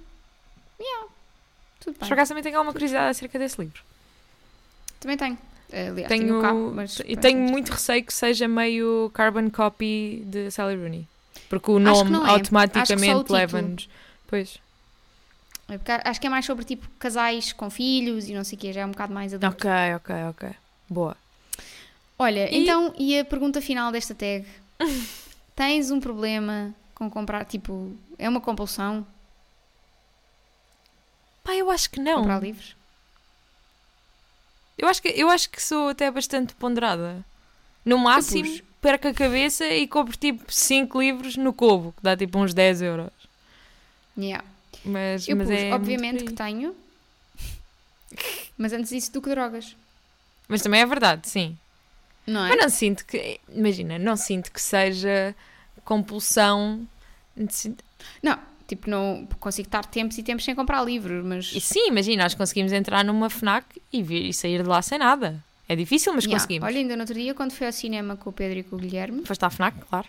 yeah, 0.81 1.09
tudo 1.79 1.99
bem. 2.01 2.09
por 2.09 2.15
acaso 2.15 2.31
também 2.31 2.43
tenho 2.43 2.57
alguma 2.57 2.73
curiosidade 2.73 3.11
acerca 3.11 3.39
desse 3.39 3.61
livro. 3.61 3.83
Também 4.99 5.19
tenho. 5.19 5.37
Aliás, 5.73 6.09
tenho, 6.09 6.27
tenho 6.27 6.43
cá, 6.43 6.53
mas 6.53 7.01
e 7.07 7.17
tenho 7.17 7.39
muito 7.39 7.71
receio 7.71 8.05
que 8.05 8.13
seja 8.13 8.49
meio 8.49 9.11
carbon 9.15 9.49
copy 9.51 10.23
de 10.27 10.51
Sally 10.51 10.77
Rooney. 10.77 11.07
Porque 11.49 11.71
o 11.71 11.79
nome 11.79 12.17
é. 12.17 12.31
Automaticamente 12.31 13.33
leva-nos. 13.33 13.89
Pois. 14.27 14.59
É 15.69 15.79
porque 15.79 15.93
Acho 15.93 16.21
que 16.21 16.27
é 16.27 16.31
mais 16.31 16.45
sobre 16.45 16.65
tipo 16.65 16.89
casais 16.99 17.53
com 17.53 17.71
filhos 17.71 18.29
e 18.29 18.35
não 18.35 18.43
sei 18.43 18.57
o 18.57 18.61
quê, 18.61 18.73
já 18.73 18.81
é 18.81 18.87
um 18.87 18.91
bocado 18.91 19.13
mais 19.15 19.33
adulto. 19.33 19.57
Ok, 19.57 19.71
ok, 19.97 20.15
ok. 20.31 20.51
Boa. 20.89 21.17
Olha, 22.19 22.53
E- 22.53 22.63
então, 22.63 22.93
e 22.99 23.19
a 23.19 23.25
pergunta 23.25 23.61
final 23.63 23.93
desta 23.93 24.15
tag? 24.15 24.45
Tens 25.55 25.91
um 25.91 26.01
problema 26.01 26.75
com 26.95 27.09
comprar, 27.09 27.45
tipo, 27.45 27.93
é 28.19 28.29
uma 28.29 28.41
compulsão 28.41 29.07
Pá, 31.43 31.55
eu 31.55 31.71
acho 31.71 31.89
que 31.91 32.01
não. 32.01 32.17
comprar 32.17 32.41
livros? 32.43 32.77
Eu 34.79 34.89
acho 34.89 35.03
que, 35.03 35.09
eu 35.09 35.29
acho 35.29 35.51
que 35.51 35.63
sou 35.63 35.89
até 35.91 36.11
bastante 36.11 36.55
ponderada. 36.55 37.25
No 37.85 37.99
máximo, 37.99 38.49
pus- 38.49 38.63
perco 38.81 39.09
a 39.09 39.15
cabeça 39.15 39.67
e 39.69 39.87
compro 39.87 40.17
tipo 40.17 40.51
5 40.53 41.01
livros 41.01 41.37
no 41.37 41.53
Kobo, 41.53 41.93
que 41.97 42.03
dá 42.03 42.17
tipo 42.17 42.39
uns 42.39 42.55
10 42.55 42.83
euros. 42.83 43.11
Yeah. 44.17 44.45
Mas, 44.85 45.29
Eu 45.29 45.37
mas 45.37 45.49
pus, 45.49 45.57
é 45.59 45.73
obviamente 45.75 46.25
que 46.25 46.33
tenho, 46.33 46.75
mas 48.57 48.73
antes 48.73 48.91
disso 48.91 49.13
do 49.13 49.23
que 49.23 49.31
drogas, 49.31 49.77
Mas 50.49 50.63
também 50.63 50.81
é 50.81 50.87
verdade, 50.87 51.29
sim. 51.29 51.57
não 52.27 52.45
é? 52.45 52.49
Mas 52.51 52.59
não 52.61 52.69
sinto 52.69 53.05
que. 53.07 53.41
Imagina, 53.49 53.99
não 53.99 54.17
sinto 54.17 54.51
que 54.51 54.61
seja 54.61 55.35
compulsão. 55.85 56.87
Não, 58.23 58.39
tipo, 58.71 58.89
não 58.91 59.27
consigo 59.39 59.69
estar 59.69 59.85
tempos 59.85 60.17
e 60.19 60.23
tempos 60.23 60.45
sem 60.45 60.55
comprar 60.55 60.83
livros, 60.83 61.25
mas 61.25 61.53
E 61.55 61.61
sim, 61.61 61.89
imagina, 61.89 62.23
nós 62.25 62.35
conseguimos 62.35 62.73
entrar 62.73 63.05
numa 63.05 63.29
FNAC 63.29 63.65
e, 63.93 64.03
vir, 64.03 64.27
e 64.31 64.33
sair 64.35 64.63
de 64.63 64.69
lá 64.69 64.81
sem 64.83 64.99
nada. 64.99 65.43
É 65.69 65.77
difícil, 65.77 66.13
mas 66.15 66.25
Yeah. 66.25 66.41
conseguimos. 66.41 66.67
Olha, 66.67 66.79
ainda 66.79 66.97
no 66.97 67.03
outro 67.03 67.15
dia, 67.15 67.33
quando 67.35 67.53
fui 67.53 67.67
ao 67.67 67.73
cinema 67.73 68.17
com 68.17 68.31
o 68.31 68.33
Pedro 68.33 68.59
e 68.59 68.63
com 68.65 68.77
o 68.77 68.79
Guilherme, 68.79 69.25
Foste 69.25 69.45
à 69.45 69.51
FNAC, 69.51 69.77
claro. 69.89 70.09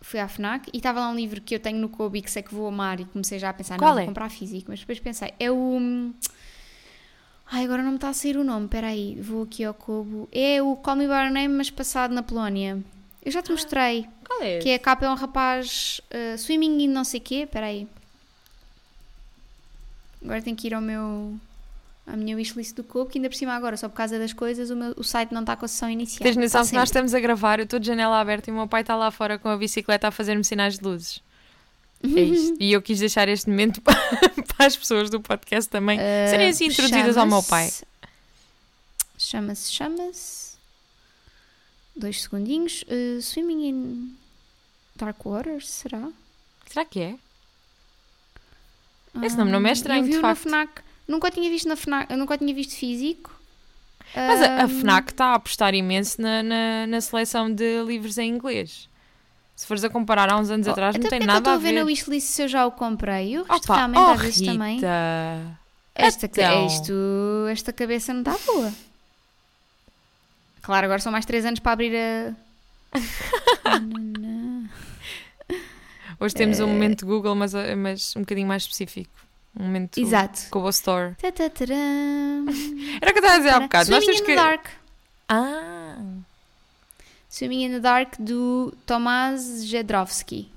fui 0.00 0.18
à 0.20 0.26
FNAC 0.28 0.70
e 0.72 0.76
estava 0.78 1.00
lá 1.00 1.10
um 1.10 1.14
livro 1.16 1.40
que 1.40 1.54
eu 1.54 1.60
tenho 1.60 1.78
no 1.78 1.88
Kobe 1.88 2.18
e 2.18 2.22
que 2.22 2.30
sei 2.30 2.42
que 2.42 2.54
vou 2.54 2.66
amar 2.68 3.00
e 3.00 3.04
comecei 3.04 3.38
já 3.38 3.50
a 3.50 3.52
pensar, 3.52 3.76
Qual 3.78 3.92
não, 3.92 3.98
é? 3.98 4.02
vou 4.04 4.08
comprar 4.10 4.30
físico, 4.30 4.66
mas 4.68 4.80
depois 4.80 4.98
pensei, 5.00 5.32
é 5.38 5.50
o... 5.50 6.12
Ai, 7.50 7.64
agora 7.64 7.82
não 7.82 7.90
me 7.90 7.96
está 7.96 8.08
a 8.08 8.12
sair 8.12 8.36
o 8.36 8.42
nome, 8.42 8.64
espera 8.66 8.88
aí, 8.88 9.16
vou 9.20 9.42
aqui 9.44 9.62
ao 9.64 9.72
Kobo. 9.74 10.28
É 10.32 10.60
o 10.62 10.74
Call 10.76 10.96
Me 10.96 11.06
By 11.06 11.12
Your 11.12 11.30
Name, 11.30 11.48
mas 11.54 11.70
passado 11.70 12.12
na 12.12 12.22
Polónia. 12.22 12.82
Eu 13.26 13.32
já 13.32 13.42
te 13.42 13.50
mostrei, 13.50 14.06
Qual 14.24 14.40
é? 14.40 14.60
que 14.60 14.68
é 14.68 14.76
a 14.76 14.78
capa 14.78 15.04
é 15.04 15.10
um 15.10 15.14
rapaz 15.14 16.00
uh, 16.14 16.38
swimming 16.38 16.84
e 16.84 16.86
não 16.86 17.02
sei 17.02 17.18
o 17.18 17.22
quê, 17.24 17.34
espera 17.42 17.66
aí. 17.66 17.88
Agora 20.22 20.40
tenho 20.40 20.56
que 20.56 20.68
ir 20.68 20.74
ao 20.74 20.80
meu... 20.80 21.34
À 22.06 22.16
minha 22.16 22.36
wishlist 22.36 22.76
do 22.76 22.84
Kobo, 22.84 23.10
que 23.10 23.18
ainda 23.18 23.28
por 23.28 23.34
cima 23.34 23.52
agora, 23.52 23.76
só 23.76 23.88
por 23.88 23.96
causa 23.96 24.16
das 24.16 24.32
coisas, 24.32 24.70
o, 24.70 24.76
meu, 24.76 24.94
o 24.96 25.02
site 25.02 25.34
não 25.34 25.40
está 25.40 25.56
com 25.56 25.64
a 25.64 25.68
sessão 25.68 25.90
inicial. 25.90 26.22
Tens 26.22 26.36
noção 26.36 26.64
que 26.64 26.74
nós 26.74 26.88
estamos 26.88 27.12
a 27.14 27.18
gravar, 27.18 27.58
eu 27.58 27.64
estou 27.64 27.80
de 27.80 27.86
janela 27.88 28.20
aberta 28.20 28.48
e 28.48 28.52
o 28.52 28.56
meu 28.56 28.68
pai 28.68 28.82
está 28.82 28.94
lá 28.94 29.10
fora 29.10 29.40
com 29.40 29.48
a 29.48 29.56
bicicleta 29.56 30.06
a 30.06 30.12
fazer-me 30.12 30.44
sinais 30.44 30.78
de 30.78 30.84
luzes. 30.84 31.20
É 32.04 32.20
isto. 32.20 32.56
E 32.62 32.72
eu 32.72 32.80
quis 32.80 33.00
deixar 33.00 33.28
este 33.28 33.50
momento 33.50 33.82
para 33.82 34.66
as 34.66 34.76
pessoas 34.76 35.10
do 35.10 35.20
podcast 35.20 35.68
também 35.68 35.98
serem 36.30 36.50
assim 36.50 36.68
Uh, 36.68 36.70
introduzidas 36.70 37.16
ao 37.16 37.26
meu 37.26 37.42
pai. 37.42 37.72
Chama-se, 39.18 39.72
chama-se. 39.72 40.55
Dois 41.96 42.22
segundinhos. 42.22 42.84
Uh, 42.88 43.20
swimming 43.22 43.68
in 43.68 44.16
Dark 44.96 45.24
Waters, 45.24 45.68
será? 45.68 46.08
Será 46.66 46.84
que 46.84 47.00
é? 47.00 47.14
Esse 49.22 49.36
nome 49.36 49.50
não 49.50 49.60
me 49.60 49.70
é 49.70 49.72
estranho, 49.72 50.00
eu 50.02 50.04
vi 50.04 50.10
de 50.12 50.18
o 50.18 50.22
na 50.22 50.28
facto. 50.34 50.42
FNAC. 50.48 50.82
Nunca 51.08 51.28
o 51.28 51.30
tinha 51.30 51.48
visto 51.48 51.68
na 51.68 51.76
FNAC, 51.76 52.14
nunca 52.16 52.34
o 52.34 52.38
tinha 52.38 52.54
visto 52.54 52.74
físico. 52.74 53.34
Mas 54.14 54.42
a, 54.42 54.64
a 54.64 54.68
FNAC 54.68 55.10
está 55.10 55.26
a 55.26 55.34
apostar 55.36 55.74
imenso 55.74 56.20
na, 56.20 56.42
na, 56.42 56.86
na 56.86 57.00
seleção 57.00 57.52
de 57.52 57.82
livros 57.84 58.18
em 58.18 58.28
inglês. 58.30 58.88
Se 59.54 59.66
fores 59.66 59.82
a 59.84 59.88
comparar 59.88 60.30
há 60.30 60.36
uns 60.38 60.50
anos 60.50 60.66
oh, 60.66 60.70
atrás, 60.70 60.96
não 60.96 61.08
tem 61.08 61.20
nada 61.20 61.32
a 61.32 61.34
eu 61.34 61.38
estou 61.38 61.52
a 61.54 61.56
ver 61.56 61.72
ver. 61.72 61.78
na 61.80 61.84
wishlist 61.86 62.26
se 62.28 62.42
eu 62.42 62.48
já 62.48 62.66
o 62.66 62.72
comprei. 62.72 63.36
Eu 63.38 63.42
isto 63.42 63.54
Opa, 63.54 63.76
realmente 63.76 64.00
oh, 64.00 64.06
às 64.10 64.20
vezes 64.20 64.40
Rita. 64.40 64.52
também. 64.52 64.80
Esta, 65.94 66.28
ca- 66.28 66.42
Então. 66.42 66.66
isto, 66.66 66.92
esta 67.50 67.72
cabeça 67.72 68.12
não 68.12 68.20
está 68.20 68.36
boa. 68.44 68.70
Claro, 70.66 70.86
agora 70.86 70.98
são 71.00 71.12
mais 71.12 71.24
3 71.24 71.44
anos 71.44 71.60
para 71.60 71.72
abrir 71.72 71.94
a. 71.96 72.34
Hoje 76.18 76.34
temos 76.34 76.58
um 76.58 76.66
momento 76.66 77.06
Google, 77.06 77.36
mas, 77.36 77.52
mas 77.78 78.16
um 78.16 78.20
bocadinho 78.20 78.48
mais 78.48 78.64
específico. 78.64 79.10
Um 79.58 79.62
momento 79.64 80.00
Exato. 80.00 80.40
Kobo 80.50 80.68
Store. 80.70 81.14
Tataram. 81.22 82.46
Era 83.00 83.10
o 83.10 83.14
que 83.14 83.20
eu 83.20 83.22
estava 83.22 83.34
a 83.34 83.38
dizer 83.38 83.50
há 83.50 83.60
bocado. 83.60 83.90
Nós 83.92 84.04
Swimming 84.04 84.18
temos 84.18 84.20
in 84.20 84.24
the 84.24 84.26
que. 84.26 84.34
Dark. 84.48 84.66
Ah! 85.28 85.98
Swimming 87.28 87.64
in 87.66 87.70
the 87.70 87.80
Dark 87.80 88.14
do 88.18 88.74
Tomás 88.86 89.64
Jadrowski. 89.64 90.50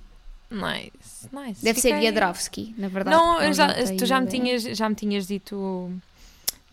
Nice, 0.50 1.28
nice. 1.32 1.64
Deve 1.64 1.80
ser 1.80 1.90
Fiquei- 1.94 2.06
Jadrowski, 2.08 2.74
na 2.80 2.88
verdade. 2.88 3.16
Não, 3.16 3.40
eu 3.40 3.54
já, 3.54 3.68
tu 3.96 4.08
já 4.08 4.20
me, 4.20 4.26
o- 4.26 4.30
tinhas, 4.30 4.64
já 4.64 4.90
me 4.90 4.96
tinhas 4.96 5.28
dito 5.28 5.56
o, 5.56 5.94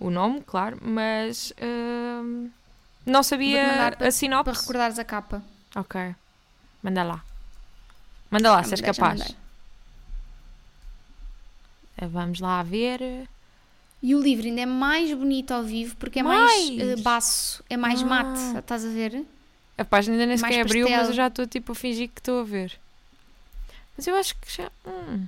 o 0.07 0.11
nome, 0.11 0.41
claro, 0.41 0.79
mas 0.81 1.53
hum, 1.61 2.49
não 3.07 3.23
sabia 3.23 3.89
a 3.89 3.93
Para 3.93 4.11
sinopse. 4.11 4.61
recordares 4.61 4.99
a 4.99 5.05
capa. 5.05 5.43
Ok, 5.75 6.15
manda 6.83 7.03
lá. 7.03 7.25
Manda 8.31 8.51
lá, 8.51 8.63
Já 8.63 8.69
se 8.69 8.75
és 8.75 8.81
capaz. 8.81 9.37
Eh, 11.99 12.07
Vamos 12.07 12.41
lá 12.41 12.63
ver. 12.63 13.29
E 14.03 14.15
o 14.15 14.21
livro 14.21 14.47
ainda 14.47 14.61
é 14.63 14.67
mais 14.67 15.13
bonito 15.17 15.53
ao 15.53 15.63
vivo 15.63 15.97
porque 15.97 16.19
é 16.19 16.23
mais, 16.23 16.71
Mais? 16.71 16.81
eh, 16.81 16.97
baço, 17.03 17.65
é 17.69 17.77
mais 17.77 18.03
Ah. 18.03 18.07
mate, 18.07 18.59
estás 18.59 18.85
a 18.85 18.89
ver? 18.89 19.25
A 19.79 19.85
página 19.85 20.15
ainda 20.15 20.27
nem 20.27 20.37
sequer 20.37 20.61
abriu, 20.63 20.89
mas 20.89 21.09
eu 21.09 21.15
já 21.15 21.27
estou 21.29 21.47
tipo 21.47 21.73
a 21.73 21.75
fingir 21.75 22.09
que 22.09 22.21
estou 22.21 22.41
a 22.41 22.45
ver. 22.45 22.79
Mas 23.97 24.07
eu 24.07 24.15
acho 24.17 24.35
que 24.37 24.53
já. 24.55 24.71
hum. 24.87 25.27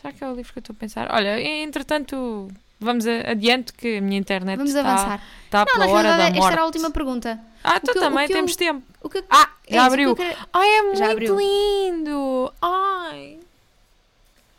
Será 0.00 0.12
que 0.12 0.24
é 0.24 0.28
o 0.28 0.34
livro 0.34 0.52
que 0.52 0.58
eu 0.58 0.60
estou 0.60 0.74
a 0.74 0.78
pensar? 0.78 1.12
Olha, 1.12 1.40
entretanto, 1.40 2.50
vamos 2.80 3.04
adiante 3.06 3.72
que 3.72 3.98
a 3.98 4.00
minha 4.00 4.18
internet 4.18 4.56
Vamos 4.56 4.74
está, 4.74 4.80
avançar. 4.92 5.22
está 5.44 5.58
Não, 5.60 5.66
pela 5.66 5.86
hora 5.88 6.16
da 6.16 6.24
morte. 6.24 6.38
esta 6.38 6.52
era 6.52 6.62
a 6.62 6.64
última 6.64 6.90
pergunta. 6.90 7.40
Ah, 7.62 7.78
tu 7.78 7.90
eu- 7.90 8.00
também 8.00 8.26
que 8.26 8.32
eu- 8.32 8.36
temos 8.36 8.56
tempo. 8.56 8.82
Que, 9.10 9.22
Ah, 9.30 9.50
é 9.66 9.74
já 9.74 9.84
abriu. 9.84 10.16
que 10.16 10.22
quero- 10.24 10.38
Ai, 10.52 10.68
é 10.68 10.82
muito 10.82 11.04
abriu. 11.04 11.36
lindo! 11.38 12.52
Ai! 12.62 13.38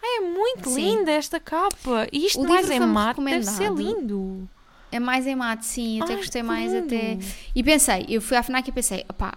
Ai, 0.03 0.17
é 0.17 0.21
muito 0.21 0.69
Sim. 0.69 0.75
linda 0.97 1.11
esta 1.11 1.39
capa. 1.39 2.07
E 2.11 2.25
isto 2.25 2.39
O 2.41 2.47
mais 2.47 2.69
em 2.69 2.79
mate 2.79 3.21
deve 3.23 3.45
ser 3.45 3.71
lindo. 3.71 4.47
É 4.91 4.99
mais 4.99 5.25
em 5.25 5.35
mate, 5.35 5.65
sim. 5.65 5.99
Eu 5.99 6.03
até 6.03 6.13
Ai, 6.13 6.19
gostei 6.19 6.43
mais 6.43 6.71
lindo. 6.73 6.85
até. 6.87 7.17
E 7.55 7.63
pensei, 7.63 8.05
eu 8.09 8.21
fui 8.21 8.35
à 8.35 8.43
FNAC 8.43 8.67
e 8.67 8.71
pensei, 8.71 9.05
opá, 9.07 9.33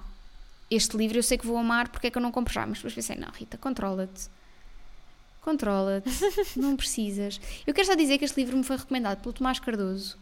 este 0.71 0.97
livro 0.97 1.19
eu 1.19 1.23
sei 1.23 1.39
que 1.39 1.47
vou 1.47 1.57
amar, 1.57 1.89
porque 1.89 2.07
é 2.09 2.11
que 2.11 2.19
eu 2.19 2.23
não 2.23 2.33
compro 2.33 2.53
já? 2.53 2.67
Mas 2.67 2.79
depois 2.79 2.95
pensei, 2.95 3.15
não, 3.17 3.29
Rita, 3.31 3.57
controla-te. 3.59 4.29
Controla-te. 5.45 6.09
não 6.57 6.75
precisas. 6.75 7.39
Eu 7.67 7.75
quero 7.75 7.87
só 7.87 7.95
dizer 7.95 8.17
que 8.19 8.25
este 8.25 8.41
livro 8.41 8.57
me 8.57 8.65
foi 8.65 8.77
recomendado 8.79 9.21
pelo 9.21 9.33
Tomás 9.35 9.61
Cardoso, 9.61 10.17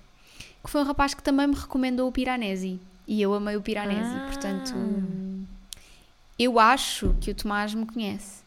que 0.65 0.69
foi 0.69 0.81
um 0.81 0.85
rapaz 0.85 1.15
que 1.15 1.23
também 1.23 1.47
me 1.47 1.55
recomendou 1.55 2.09
o 2.09 2.13
Piranesi. 2.13 2.81
E 3.07 3.23
eu 3.23 3.33
amei 3.33 3.57
o 3.57 3.63
Piranesi. 3.63 4.11
Ah. 4.15 4.27
Portanto, 4.27 4.75
eu 6.39 6.59
acho 6.59 7.15
que 7.21 7.31
o 7.31 7.35
Tomás 7.35 7.73
me 7.73 7.87
conhece. 7.87 8.43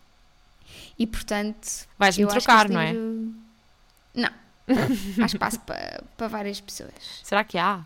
E 0.99 1.07
portanto, 1.07 1.87
Vais-me 1.97 2.25
trocar, 2.27 2.67
não 2.69 2.79
é? 2.81 2.91
livro- 2.91 3.33
Não. 4.13 4.29
Há 5.21 5.25
espaço 5.25 5.59
para, 5.61 6.03
para 6.17 6.27
várias 6.27 6.59
pessoas. 6.59 6.91
Será 7.23 7.43
que 7.43 7.57
há? 7.57 7.85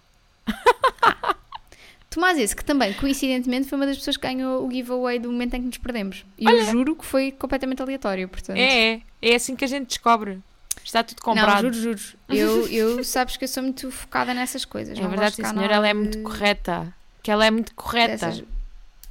Tomás 2.09 2.39
esse, 2.39 2.55
que 2.55 2.65
também, 2.65 2.91
coincidentemente, 2.93 3.67
foi 3.69 3.77
uma 3.77 3.85
das 3.85 3.97
pessoas 3.97 4.17
que 4.17 4.23
ganhou 4.27 4.65
o 4.67 4.71
giveaway 4.71 5.19
do 5.19 5.31
momento 5.31 5.53
em 5.55 5.61
que 5.61 5.67
nos 5.67 5.77
perdemos. 5.77 6.25
E 6.39 6.45
eu 6.45 6.65
juro 6.71 6.95
que 6.95 7.05
foi 7.05 7.31
completamente 7.31 7.81
aleatório, 7.81 8.27
portanto. 8.27 8.57
É, 8.57 8.93
é. 8.93 9.01
É 9.21 9.35
assim 9.35 9.55
que 9.55 9.63
a 9.63 9.67
gente 9.67 9.87
descobre. 9.89 10.39
Está 10.83 11.03
tudo 11.03 11.17
Não, 11.19 11.23
comprado. 11.35 11.71
juro, 11.71 11.97
juro. 11.97 12.17
Eu, 12.29 12.67
eu 12.69 13.03
sabes 13.03 13.37
que 13.37 13.43
eu 13.43 13.47
sou 13.47 13.61
muito 13.61 13.91
focada 13.91 14.33
nessas 14.33 14.65
coisas. 14.65 14.97
é 14.97 15.01
não 15.01 15.09
verdade, 15.09 15.35
sim, 15.35 15.41
cá 15.43 15.49
senhora. 15.49 15.73
Ela 15.75 15.87
é 15.87 15.93
de- 15.93 15.99
muito 15.99 16.21
correta. 16.23 16.91
Que 17.21 17.29
ela 17.29 17.45
é 17.45 17.51
muito 17.51 17.75
correta. 17.75 18.25
dessas, 18.25 18.43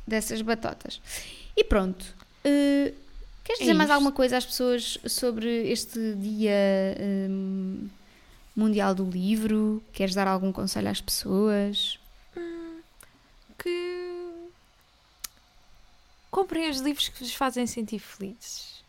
dessas 0.06 0.42
batotas. 0.42 1.00
E 1.56 1.62
pronto. 1.62 2.04
eh, 2.42 2.92
queres 3.44 3.61
É 3.61 3.64
dizer 3.64 3.74
mais 3.74 3.90
alguma 3.90 4.11
coisa 4.11 4.38
às 4.38 4.46
pessoas 4.46 4.98
sobre 5.06 5.70
este 5.70 6.14
dia 6.14 6.96
hum, 7.30 7.87
mundial 8.56 8.92
do 8.94 9.04
livro? 9.08 9.80
Queres 9.92 10.14
dar 10.16 10.26
algum 10.26 10.50
conselho 10.50 10.88
às 10.88 11.00
pessoas? 11.00 11.96
Comprem 16.30 16.68
os 16.70 16.78
livros 16.80 17.08
que 17.08 17.18
vos 17.20 17.34
fazem 17.34 17.66
sentir 17.66 17.98
felizes. 17.98 18.82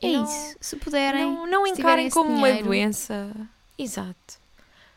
É 0.00 0.12
não- 0.12 0.24
isso. 0.24 0.56
Se 0.60 0.76
puderem. 0.76 1.24
Não, 1.24 1.46
não 1.46 1.66
se 1.66 1.72
encarem 1.80 2.08
como 2.10 2.30
uma 2.30 2.46
dinheiro. 2.48 2.68
doença. 2.68 3.30
Exato. 3.76 4.38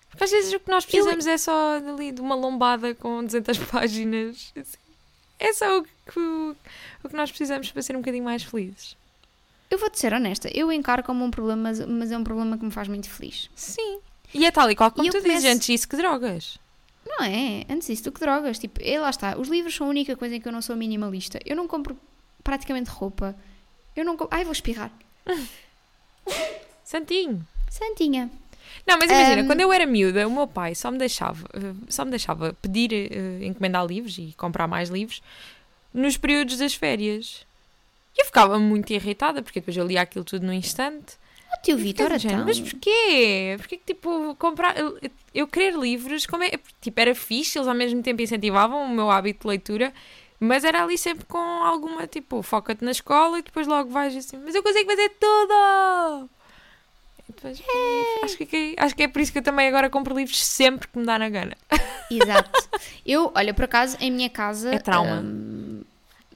Porque 0.10 0.24
às 0.26 0.32
vezes 0.32 0.54
o 0.54 0.60
que 0.60 0.70
nós 0.70 0.86
precisamos 0.86 1.26
é 1.26 1.38
só 1.38 1.76
ali 1.78 2.12
de 2.12 2.20
uma 2.22 2.36
lombada 2.36 2.94
com 2.94 3.24
200 3.24 3.58
páginas. 3.72 4.54
É 5.40 5.54
só 5.54 5.80
o 5.80 5.84
que, 5.84 6.20
o 7.04 7.10
que 7.10 7.16
nós 7.16 7.32
precisamos 7.32 7.72
para 7.72 7.82
ser 7.82 7.96
um 7.96 8.00
bocadinho 8.00 8.24
mais 8.26 8.44
felizes. 8.44 8.96
Eu 9.70 9.78
vou-te 9.80 9.98
ser 9.98 10.14
honesta. 10.14 10.50
Eu 10.54 10.72
encaro 10.72 11.02
como 11.02 11.24
um 11.24 11.32
problema, 11.32 11.72
mas, 11.88 12.12
é 12.12 12.18
um 12.18 12.24
problema 12.24 12.58
que 12.58 12.66
me 12.66 12.72
faz 12.72 12.88
muito 12.90 13.10
feliz. 13.10 13.50
Sim. 13.56 14.00
E 14.34 14.46
é 14.46 14.52
tal 14.52 14.70
e 14.70 14.76
qual 14.76 14.92
como 14.92 15.04
E 15.04 15.08
eu 15.08 15.12
tu 15.14 15.18
dizes 15.22 15.40
começo- 15.40 15.48
antes 15.56 15.70
isso 15.70 15.88
que 15.88 15.96
drogas. 15.96 16.60
Não 17.18 17.26
é? 17.26 17.66
Antes 17.70 17.88
disso, 17.88 18.06
do 18.06 18.12
que 18.12 18.20
drogas. 18.20 18.58
Tipo, 18.58 18.80
é, 18.82 19.00
lá 19.00 19.10
está. 19.10 19.38
Os 19.38 19.50
livros 19.50 19.76
são 19.76 19.88
a 19.88 19.90
única 19.90 20.16
coisa 20.16 20.36
em 20.36 20.42
que 20.42 20.48
eu 20.48 20.52
não 20.52 20.62
sou 20.62 20.76
minimalista. 20.76 21.40
Eu 21.46 21.56
não 21.56 21.68
compro 21.68 21.98
praticamente 22.44 22.90
roupa. 22.90 23.36
Eu 23.96 24.06
não 24.06 24.16
compro... 24.16 24.36
Ai, 24.36 24.44
vou 24.44 24.54
espirrar. 24.54 24.92
Santinho. 26.84 27.46
Santinha. 27.70 28.30
Não, 28.88 28.98
mas 28.98 29.10
imagina, 29.12 29.42
Ahm. 29.42 29.48
quando 29.48 29.62
eu 29.62 29.72
era 29.72 29.86
miúda, 29.86 30.28
o 30.28 30.32
meu 30.32 30.48
pai 30.48 30.74
só 30.76 30.90
me 30.90 30.98
deixava, 30.98 31.48
só 31.90 32.06
me 32.06 32.12
deixava 32.12 32.54
pedir, 32.62 32.94
eh, 32.94 33.46
encomendar 33.46 33.86
livros 33.86 34.18
e 34.18 34.34
comprar 34.38 34.68
mais 34.68 34.90
livros 34.90 35.22
nos 35.94 36.18
períodos 36.18 36.58
das 36.58 36.74
férias. 36.74 37.46
E 38.18 38.22
eu 38.22 38.26
ficava 38.26 38.58
muito 38.58 38.92
irritada, 38.94 39.42
porque 39.42 39.60
depois 39.60 39.76
eu 39.76 39.86
lia 39.86 40.02
aquilo 40.02 40.24
tudo 40.24 40.46
no 40.46 40.54
instante. 40.54 41.18
Tio 41.64 41.78
Vitor, 41.78 42.12
então. 42.12 42.46
Mas 42.46 42.60
porquê? 42.60 43.56
Porquê 43.58 43.78
que, 43.78 43.86
tipo, 43.86 44.36
comprar... 44.36 44.78
Eu, 44.78 45.00
eu 45.34 45.48
querer 45.48 45.76
livros, 45.76 46.26
como 46.26 46.44
é... 46.44 46.52
Tipo, 46.82 47.00
era 47.00 47.14
fixe, 47.16 47.58
eles 47.58 47.68
ao 47.68 47.76
mesmo 47.76 48.02
tempo 48.02 48.22
incentivavam 48.22 48.84
o 48.84 48.90
meu 48.90 49.10
hábito 49.12 49.42
de 49.42 49.48
leitura, 49.48 49.94
mas 50.40 50.64
era 50.64 50.84
ali 50.84 50.98
sempre 50.98 51.26
com 51.26 51.38
alguma, 51.38 52.08
tipo, 52.08 52.42
foca-te 52.42 52.84
na 52.84 52.92
escola 52.92 53.40
e 53.40 53.44
depois 53.44 53.68
logo 53.68 53.90
vais 53.90 54.16
assim, 54.16 54.38
mas 54.44 54.56
eu 54.56 54.64
consigo 54.64 54.90
fazer 54.90 55.10
tudo! 55.20 56.30
Depois, 57.28 57.62
acho, 58.24 58.38
que, 58.38 58.76
acho 58.78 58.96
que 58.96 59.04
é 59.04 59.08
por 59.08 59.22
isso 59.22 59.32
que 59.32 59.38
eu 59.38 59.44
também 59.44 59.68
agora 59.68 59.90
compro 59.90 60.16
livros 60.16 60.44
sempre 60.44 60.88
que 60.88 60.98
me 60.98 61.06
dá 61.06 61.18
na 61.18 61.30
gana. 61.30 61.56
Exato. 62.10 62.70
Eu, 63.06 63.32
olha, 63.34 63.54
por 63.54 63.66
acaso, 63.66 63.98
em 64.00 64.12
minha 64.12 64.30
casa. 64.30 64.74
É 64.74 64.80
trauma. 64.80 65.22
hum, 65.22 65.82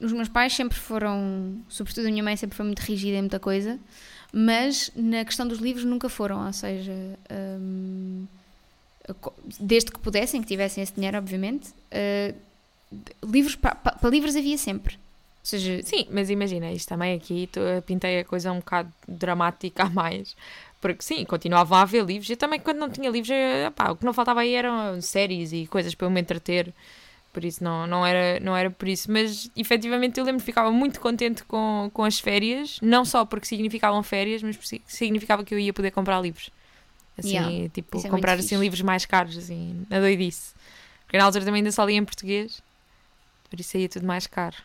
os 0.00 0.12
meus 0.12 0.28
pais 0.28 0.54
sempre 0.54 0.76
foram. 0.78 1.60
Sobretudo 1.68 2.06
a 2.06 2.10
minha 2.10 2.22
mãe 2.22 2.36
sempre 2.36 2.56
foi 2.56 2.64
muito 2.64 2.80
rígida 2.80 3.18
em 3.18 3.22
muita 3.22 3.38
coisa. 3.38 3.78
Mas 4.38 4.90
na 4.94 5.24
questão 5.24 5.48
dos 5.48 5.58
livros 5.60 5.84
nunca 5.86 6.10
foram. 6.10 6.44
Ou 6.46 6.52
seja. 6.52 6.92
co- 9.20 9.32
desde 9.60 9.90
que 9.90 9.98
pudessem, 9.98 10.40
que 10.40 10.46
tivessem 10.48 10.82
esse 10.82 10.92
dinheiro, 10.92 11.16
obviamente. 11.18 11.70
uh, 11.70 12.34
livros. 13.24 13.56
Para 13.56 13.82
livros 14.10 14.36
havia 14.36 14.58
sempre. 14.58 14.94
Ou 14.96 15.48
seja, 15.48 15.80
Sim, 15.84 16.06
mas 16.10 16.28
imagina, 16.28 16.72
isto 16.72 16.88
também 16.88 17.14
aqui, 17.14 17.48
pintei 17.86 18.18
a 18.20 18.24
coisa 18.24 18.50
um 18.50 18.56
bocado 18.56 18.92
dramática 19.06 19.84
a 19.84 19.90
mais. 19.90 20.36
Porque 20.80 21.02
sim, 21.02 21.24
continuavam 21.24 21.78
a 21.78 21.82
haver 21.82 22.04
livros. 22.04 22.28
Eu 22.28 22.36
também, 22.36 22.58
quando 22.60 22.78
não 22.78 22.90
tinha 22.90 23.08
livros, 23.08 23.30
eu, 23.30 23.92
o 23.92 23.96
que 23.96 24.04
não 24.04 24.12
faltava 24.12 24.40
aí 24.40 24.54
eram 24.54 25.00
séries 25.00 25.52
e 25.52 25.66
coisas 25.66 25.94
para 25.94 26.06
eu 26.06 26.10
me 26.10 26.20
entreter. 26.20 26.72
Por 27.36 27.44
isso 27.44 27.62
não, 27.62 27.86
não, 27.86 28.06
era, 28.06 28.40
não 28.40 28.56
era 28.56 28.70
por 28.70 28.88
isso. 28.88 29.12
Mas 29.12 29.50
efetivamente 29.54 30.18
eu 30.18 30.24
lembro 30.24 30.40
que 30.40 30.46
ficava 30.46 30.70
muito 30.72 30.98
contente 30.98 31.44
com, 31.44 31.90
com 31.92 32.02
as 32.02 32.18
férias. 32.18 32.78
Não 32.80 33.04
só 33.04 33.26
porque 33.26 33.44
significavam 33.44 34.02
férias, 34.02 34.42
mas 34.42 34.56
porque 34.56 34.80
significava 34.86 35.44
que 35.44 35.52
eu 35.54 35.58
ia 35.58 35.70
poder 35.70 35.90
comprar 35.90 36.18
livros. 36.18 36.48
Assim, 37.18 37.34
Yeah, 37.36 37.68
tipo, 37.68 37.98
isso 37.98 38.06
é 38.06 38.10
comprar 38.10 38.38
assim 38.38 38.42
fixe. 38.48 38.56
livros 38.56 38.80
mais 38.80 39.04
caros, 39.04 39.36
assim, 39.36 39.84
na 39.90 40.00
doidice. 40.00 40.54
Porque 41.04 41.18
na 41.18 41.24
altura 41.24 41.44
também 41.44 41.58
ainda 41.60 41.72
só 41.72 41.84
lia 41.84 41.98
em 41.98 42.04
português. 42.06 42.62
Por 43.50 43.60
isso 43.60 43.76
é 43.76 43.86
tudo 43.86 44.06
mais 44.06 44.26
caro. 44.26 44.56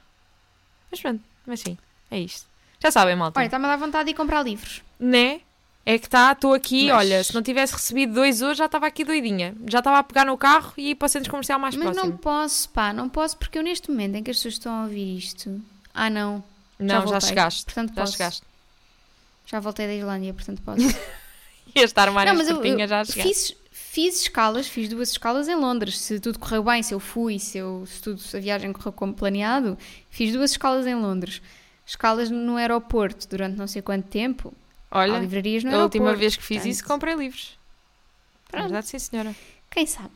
Mas 0.90 1.02
pronto, 1.02 1.22
mas 1.46 1.60
sim, 1.60 1.78
é 2.10 2.20
isto. 2.20 2.48
Já 2.82 2.90
sabem, 2.90 3.18
malta. 3.18 3.38
olha, 3.38 3.48
está-me 3.48 3.66
a 3.66 3.68
dar 3.68 3.76
vontade 3.76 4.06
de 4.06 4.12
ir 4.12 4.14
comprar 4.14 4.44
livros. 4.44 4.82
Né? 4.98 5.42
É 5.86 5.98
que 5.98 6.06
está, 6.06 6.32
estou 6.32 6.54
aqui, 6.54 6.88
Mas- 6.88 6.98
olha, 6.98 7.24
se 7.24 7.34
não 7.34 7.42
tivesse 7.42 7.74
recebido 7.74 8.14
dois 8.14 8.42
hoje, 8.42 8.60
já 8.60 8.66
estava 8.68 8.86
aqui 8.86 9.04
doidinha. 9.04 9.56
Já 9.68 9.80
estava 9.80 9.98
a 10.00 10.04
pegar 10.04 10.26
no 10.26 10.38
carro 10.38 10.74
e 10.78 10.92
ir 10.92 10.96
para 10.96 11.08
o 11.08 11.10
centro 11.10 11.32
comercial 11.32 11.58
mais 11.60 11.76
Mas 11.76 11.84
próximo. 11.92 12.12
não 12.12 12.18
posso, 12.18 12.70
pá, 12.70 12.94
não 12.94 13.10
posso 13.10 13.36
porque 13.38 13.58
eu 13.58 13.64
neste 13.64 13.90
momento 13.90 14.16
em 14.16 14.24
que 14.24 14.30
as 14.30 14.38
pessoas 14.38 14.54
estão 14.56 14.72
a 14.74 14.84
ouvir 14.84 15.18
isto. 15.18 15.60
Ah, 15.94 16.10
não. 16.10 16.44
Não, 16.78 17.08
já, 17.08 17.20
chegaste. 17.20 17.66
Portanto, 17.66 17.90
Já 17.90 17.96
posso. 17.96 18.12
chegaste. 18.14 18.42
Já 19.48 19.60
voltei 19.60 19.88
da 19.88 19.94
Islândia, 19.96 20.34
portanto 20.34 20.62
posso. 20.62 20.82
Ia 21.76 21.84
estar 21.84 22.12
mais 22.12 22.30
Não, 22.30 22.36
mas 22.38 22.48
eu, 22.48 22.64
eu 22.64 22.88
já 22.88 23.04
chegaste. 23.04 23.22
fiz, 23.24 23.56
fiz 23.72 24.22
escalas, 24.22 24.68
fiz 24.68 24.88
duas 24.88 25.10
escalas 25.12 25.48
em 25.48 25.56
Londres. 25.56 25.98
Se 25.98 26.20
tudo 26.20 26.38
correu 26.38 26.64
bem, 26.64 26.84
se 26.84 26.94
eu 26.94 27.00
fui, 27.00 27.40
se, 27.40 27.58
eu, 27.58 27.86
se, 27.88 28.02
tudo, 28.02 28.20
se 28.20 28.38
a 28.38 28.40
viagem 28.40 28.72
correu 28.72 28.92
como 28.92 29.14
planeado, 29.14 29.78
fiz 30.10 30.32
duas 30.32 30.52
escalas 30.52 30.86
em 30.86 30.96
Londres. 30.96 31.42
Escalas 31.86 32.30
no 32.30 32.56
aeroporto 32.58 33.28
durante 33.28 33.58
não 33.58 33.68
sei 33.68 33.82
quanto 33.82 34.08
tempo. 34.08 34.54
Há 34.92 35.00
Olha, 35.00 35.18
livrarias 35.20 35.64
no 35.64 35.74
a 35.76 35.84
última 35.84 36.14
vez 36.16 36.36
que 36.36 36.44
fiz 36.44 36.58
portanto, 36.58 36.72
isso, 36.74 36.86
comprei 36.86 37.16
livros. 37.16 37.58
Pronto. 38.50 38.64
verdade, 38.64 38.88
sim, 38.88 39.00
senhora. 39.00 39.34
Quem 39.70 39.86
sabe? 39.88 40.12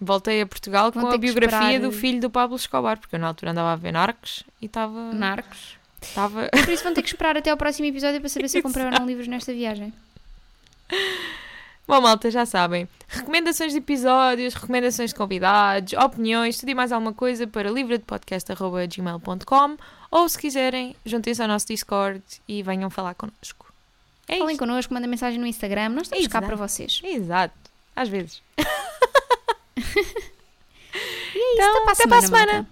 Voltei 0.00 0.40
a 0.42 0.46
Portugal 0.46 0.90
Vão 0.90 1.02
com 1.04 1.08
a 1.10 1.18
biografia 1.18 1.58
esperar- 1.58 1.80
do 1.80 1.92
filho 1.92 2.20
do 2.20 2.28
Pablo 2.30 2.56
Escobar, 2.56 2.98
porque 2.98 3.14
eu 3.16 3.20
na 3.20 3.28
altura 3.28 3.50
andava 3.52 3.72
a 3.72 3.76
ver 3.76 3.92
Narcos 3.92 4.42
e 4.60 4.66
estava. 4.66 5.12
Narcos. 5.12 5.76
estava 6.02 6.48
Por 6.50 6.68
isso 6.68 6.82
vão 6.84 6.92
ter 6.94 7.02
que 7.02 7.08
esperar 7.08 7.36
até 7.36 7.50
ao 7.50 7.56
próximo 7.56 7.86
episódio 7.88 8.20
para 8.20 8.28
saber 8.28 8.48
se 8.48 8.58
eu 8.58 8.62
comprei 8.64 8.84
ou 8.86 8.90
não 8.90 9.06
livros 9.06 9.28
nesta 9.28 9.52
viagem. 9.52 9.92
Bom, 11.88 12.00
malta, 12.00 12.28
já 12.30 12.44
sabem. 12.44 12.88
Recomendações 13.08 13.70
de 13.72 13.78
episódios, 13.78 14.54
recomendações 14.54 15.10
de 15.10 15.16
convidados, 15.16 15.92
opiniões, 15.92 16.58
tudo 16.58 16.68
e 16.70 16.74
mais 16.74 16.90
alguma 16.90 17.12
coisa 17.12 17.46
para 17.46 17.70
livradepodcast.gmail.com 17.70 19.76
ou 20.10 20.28
se 20.28 20.36
quiserem, 20.38 20.96
juntem-se 21.04 21.40
ao 21.42 21.46
nosso 21.48 21.66
Discord 21.68 22.22
e 22.48 22.60
venham 22.62 22.90
falar 22.90 23.14
connosco. 23.14 23.65
É 24.28 24.38
Falem 24.38 24.54
isso. 24.54 24.58
connosco, 24.58 24.92
mandem 24.94 25.08
mensagem 25.08 25.38
no 25.38 25.46
Instagram. 25.46 25.90
Nós 25.90 26.02
estamos 26.04 26.26
cá 26.26 26.38
Exato. 26.38 26.46
para 26.46 26.56
vocês. 26.56 27.00
Exato. 27.04 27.54
Às 27.94 28.08
vezes. 28.08 28.42
E 31.34 31.38
é 31.38 31.52
isso, 31.52 31.62
Então, 31.62 31.70
até 31.70 31.82
para 31.82 31.90
a 31.90 31.92
até 31.92 32.06
para 32.08 32.18
a 32.18 32.22
semana. 32.22 32.46
semana. 32.52 32.68